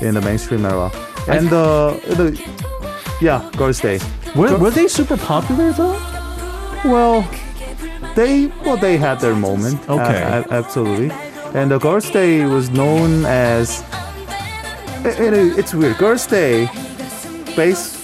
in 0.00 0.14
the 0.14 0.20
mainstream 0.20 0.64
era. 0.64 0.90
And 1.28 1.52
uh, 1.52 1.94
the 2.16 2.40
yeah, 3.20 3.48
Girls' 3.56 3.80
Day. 3.80 3.98
were, 4.36 4.56
were 4.58 4.70
they 4.70 4.88
super 4.88 5.16
popular 5.16 5.72
though? 5.72 5.98
Well, 6.84 7.28
they 8.14 8.46
well 8.64 8.76
they 8.76 8.96
had 8.96 9.20
their 9.20 9.34
moment. 9.34 9.78
Okay. 9.88 10.22
A- 10.22 10.42
a- 10.42 10.52
absolutely. 10.52 11.10
And 11.54 11.70
the 11.70 11.78
Girls' 11.78 12.10
Day 12.10 12.44
was 12.44 12.70
known 12.70 13.24
as. 13.26 13.82
It, 15.04 15.32
it- 15.32 15.58
it's 15.58 15.74
weird. 15.74 15.96
Girls' 15.98 16.26
Day, 16.26 16.68
based 17.56 17.96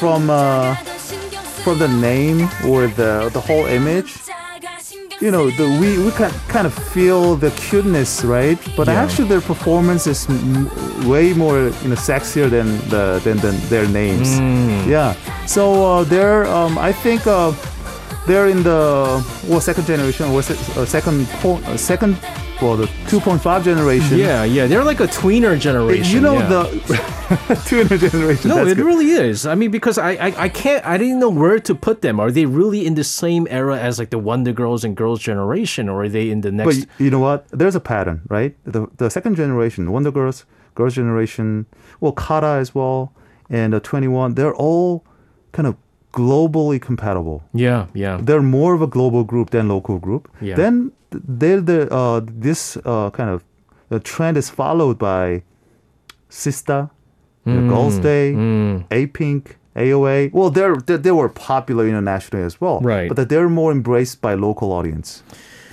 from 0.00 0.30
uh, 0.30 0.74
from 1.64 1.78
the 1.78 1.88
name 1.88 2.48
or 2.66 2.86
the 2.88 3.30
the 3.32 3.40
whole 3.40 3.66
image. 3.66 4.16
You 5.20 5.32
know, 5.32 5.50
the, 5.50 5.66
we 5.80 5.98
we 5.98 6.12
can 6.12 6.30
kind 6.46 6.64
of 6.66 6.72
feel 6.72 7.34
the 7.34 7.50
cuteness, 7.50 8.24
right? 8.24 8.56
But 8.76 8.86
Yeah. 8.86 9.02
actually, 9.02 9.28
their 9.28 9.40
performance 9.40 10.06
is 10.06 10.28
m- 10.30 10.70
way 11.08 11.34
more 11.34 11.58
you 11.82 11.88
know 11.90 11.96
sexier 11.98 12.48
than 12.48 12.78
the 12.88 13.20
than, 13.24 13.38
than 13.38 13.56
their 13.68 13.88
names. 13.88 14.38
Yeah. 14.86 15.14
So 15.46 15.62
uh, 15.84 16.04
they're 16.04 16.46
um, 16.46 16.78
I 16.78 16.92
think 16.92 17.26
uh, 17.26 17.50
they're 18.28 18.46
in 18.46 18.62
the 18.62 19.18
well 19.48 19.60
second 19.60 19.86
generation 19.86 20.30
or 20.30 20.38
uh, 20.38 20.84
second 20.86 21.26
po- 21.42 21.60
uh, 21.66 21.76
second 21.76 22.14
well 22.60 22.76
the 22.76 22.86
2.5 23.06 23.64
generation. 23.64 24.18
Yeah, 24.18 24.44
yeah, 24.44 24.66
they're 24.66 24.84
like 24.84 25.00
a 25.00 25.06
tweener 25.06 25.58
generation. 25.58 26.12
You 26.14 26.20
know 26.20 26.34
yeah. 26.38 26.48
the 26.48 27.62
200 27.66 28.00
generation. 28.10 28.48
No, 28.48 28.66
it 28.66 28.76
good. 28.76 28.84
really 28.86 29.10
is. 29.10 29.46
I 29.46 29.54
mean, 29.54 29.70
because 29.70 29.98
I, 29.98 30.12
I, 30.12 30.44
I 30.44 30.48
can't, 30.48 30.84
I 30.86 30.96
didn't 30.98 31.18
know 31.20 31.28
where 31.30 31.58
to 31.60 31.74
put 31.74 32.00
them. 32.02 32.18
Are 32.20 32.30
they 32.30 32.46
really 32.46 32.86
in 32.86 32.94
the 32.94 33.04
same 33.04 33.46
era 33.50 33.78
as 33.78 33.98
like 33.98 34.10
the 34.10 34.18
Wonder 34.18 34.52
Girls 34.52 34.84
and 34.84 34.96
Girls 34.96 35.20
generation, 35.20 35.88
or 35.88 36.02
are 36.04 36.08
they 36.08 36.30
in 36.30 36.40
the 36.40 36.50
next? 36.52 36.76
y- 36.78 36.86
you 36.98 37.10
know 37.10 37.20
what? 37.20 37.46
There's 37.50 37.74
a 37.74 37.80
pattern, 37.80 38.22
right? 38.28 38.56
The 38.64 38.86
the 38.96 39.10
second 39.10 39.36
generation, 39.36 39.90
Wonder 39.92 40.10
Girls, 40.10 40.44
Girls 40.74 40.94
Generation, 40.94 41.66
well, 42.00 42.12
Kara 42.12 42.58
as 42.58 42.74
well, 42.74 43.12
and 43.50 43.74
uh, 43.74 43.80
2NE1. 43.80 44.34
They're 44.34 44.54
all 44.54 45.04
kind 45.52 45.66
of 45.66 45.76
globally 46.12 46.80
compatible. 46.80 47.42
Yeah, 47.52 47.86
yeah. 47.94 48.18
They're 48.20 48.42
more 48.42 48.74
of 48.74 48.80
a 48.82 48.86
global 48.86 49.22
group 49.24 49.50
than 49.50 49.68
local 49.68 49.98
group. 49.98 50.28
Yeah. 50.40 50.56
Then 50.56 50.74
th- 50.84 50.92
they're 51.10 51.60
the 51.60 51.92
uh, 51.92 52.20
this 52.24 52.76
uh, 52.84 53.10
kind 53.10 53.30
of 53.30 53.44
the 53.88 54.00
trend 54.00 54.36
is 54.36 54.50
followed 54.50 54.98
by 54.98 55.42
Sistar, 56.30 56.90
know, 57.46 57.68
Girls' 57.68 57.98
Day, 57.98 58.32
Mm. 58.34 58.84
A 58.90 59.06
Pink, 59.06 59.56
AOA. 59.76 60.30
Well, 60.32 60.50
they're, 60.50 60.76
they 60.76 60.96
they 60.98 61.10
were 61.10 61.28
popular 61.28 61.86
internationally 61.88 62.44
as 62.44 62.60
well, 62.60 62.80
Right. 62.80 63.08
But 63.08 63.16
that 63.16 63.28
they're 63.30 63.48
more 63.48 63.72
embraced 63.72 64.20
by 64.20 64.34
local 64.34 64.72
audience, 64.72 65.22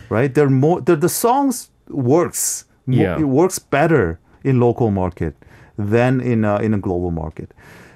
right? 0.10 0.34
They're 0.34 0.50
more 0.50 0.80
the 0.82 0.96
the 0.96 1.10
songs 1.10 1.70
works 1.90 2.66
Yeah. 2.88 3.20
it 3.20 3.28
works 3.28 3.60
better 3.60 4.20
in 4.44 4.60
local 4.60 4.92
market 4.92 5.34
than 5.78 6.22
in 6.22 6.46
a, 6.46 6.56
in 6.66 6.74
a 6.74 6.78
global 6.78 7.12
market. 7.12 7.50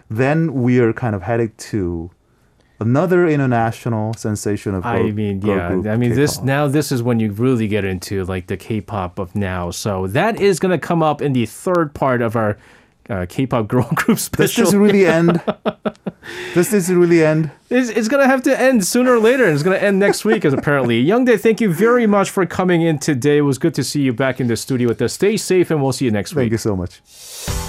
Then 0.10 0.52
we 0.64 0.80
are 0.80 0.92
kind 0.94 1.16
of 1.16 1.22
headed 1.22 1.52
to 1.72 2.10
another 2.80 3.28
international 3.28 4.14
sensation 4.14 4.74
of 4.76 4.86
I 4.86 5.12
mean, 5.12 5.42
yeah. 5.42 5.70
group 5.70 5.88
I 5.88 5.98
mean, 5.98 6.16
this 6.16 6.34
K-pop. 6.36 6.46
now 6.46 6.68
this 6.68 6.92
is 6.92 7.04
when 7.04 7.20
you 7.20 7.32
really 7.32 7.68
get 7.68 7.84
into 7.86 8.24
like 8.26 8.48
the 8.48 8.58
K-pop 8.58 9.20
of 9.20 9.36
now. 9.36 9.72
So 9.72 10.08
that 10.08 10.40
is 10.40 10.60
going 10.60 10.72
to 10.72 10.86
come 10.86 11.04
up 11.04 11.22
in 11.22 11.34
the 11.34 11.46
third 11.46 11.94
part 11.94 12.22
of 12.22 12.36
our 12.36 12.58
uh, 13.10 13.26
K-pop 13.28 13.68
girl 13.74 13.88
group 13.96 14.18
Does 14.18 14.24
special. 14.24 14.64
this 14.64 14.70
is 14.70 14.76
really 14.76 15.06
end? 15.20 15.42
This 16.54 16.70
Does 16.70 16.72
this 16.72 16.90
really 16.90 17.24
end? 17.24 17.52
It's, 17.70 17.90
it's 17.90 18.08
going 18.08 18.22
to 18.24 18.28
have 18.28 18.44
to 18.44 18.60
end 18.60 18.86
sooner 18.86 19.14
or 19.14 19.20
later. 19.20 19.46
and 19.46 19.54
It's 19.54 19.64
going 19.64 19.78
to 19.78 19.84
end 19.84 20.00
next 20.00 20.24
week, 20.26 20.46
as 20.46 20.54
apparently. 20.54 21.04
Youngdae, 21.06 21.40
thank 21.40 21.60
you 21.60 21.74
very 21.74 22.08
much 22.08 22.30
for 22.30 22.46
coming 22.46 22.82
in 22.82 23.00
today. 23.00 23.38
It 23.38 23.42
was 23.42 23.58
good 23.58 23.74
to 23.76 23.84
see 23.84 24.02
you 24.02 24.14
back 24.14 24.40
in 24.40 24.48
the 24.48 24.56
studio 24.56 24.88
with 24.88 25.02
us. 25.02 25.14
Stay 25.14 25.38
safe, 25.38 25.72
and 25.72 25.82
we'll 25.82 25.92
see 25.92 26.06
you 26.06 26.12
next 26.12 26.36
week. 26.36 26.44
Thank 26.44 26.52
you 26.52 26.58
so 26.58 26.76
much. 26.76 27.69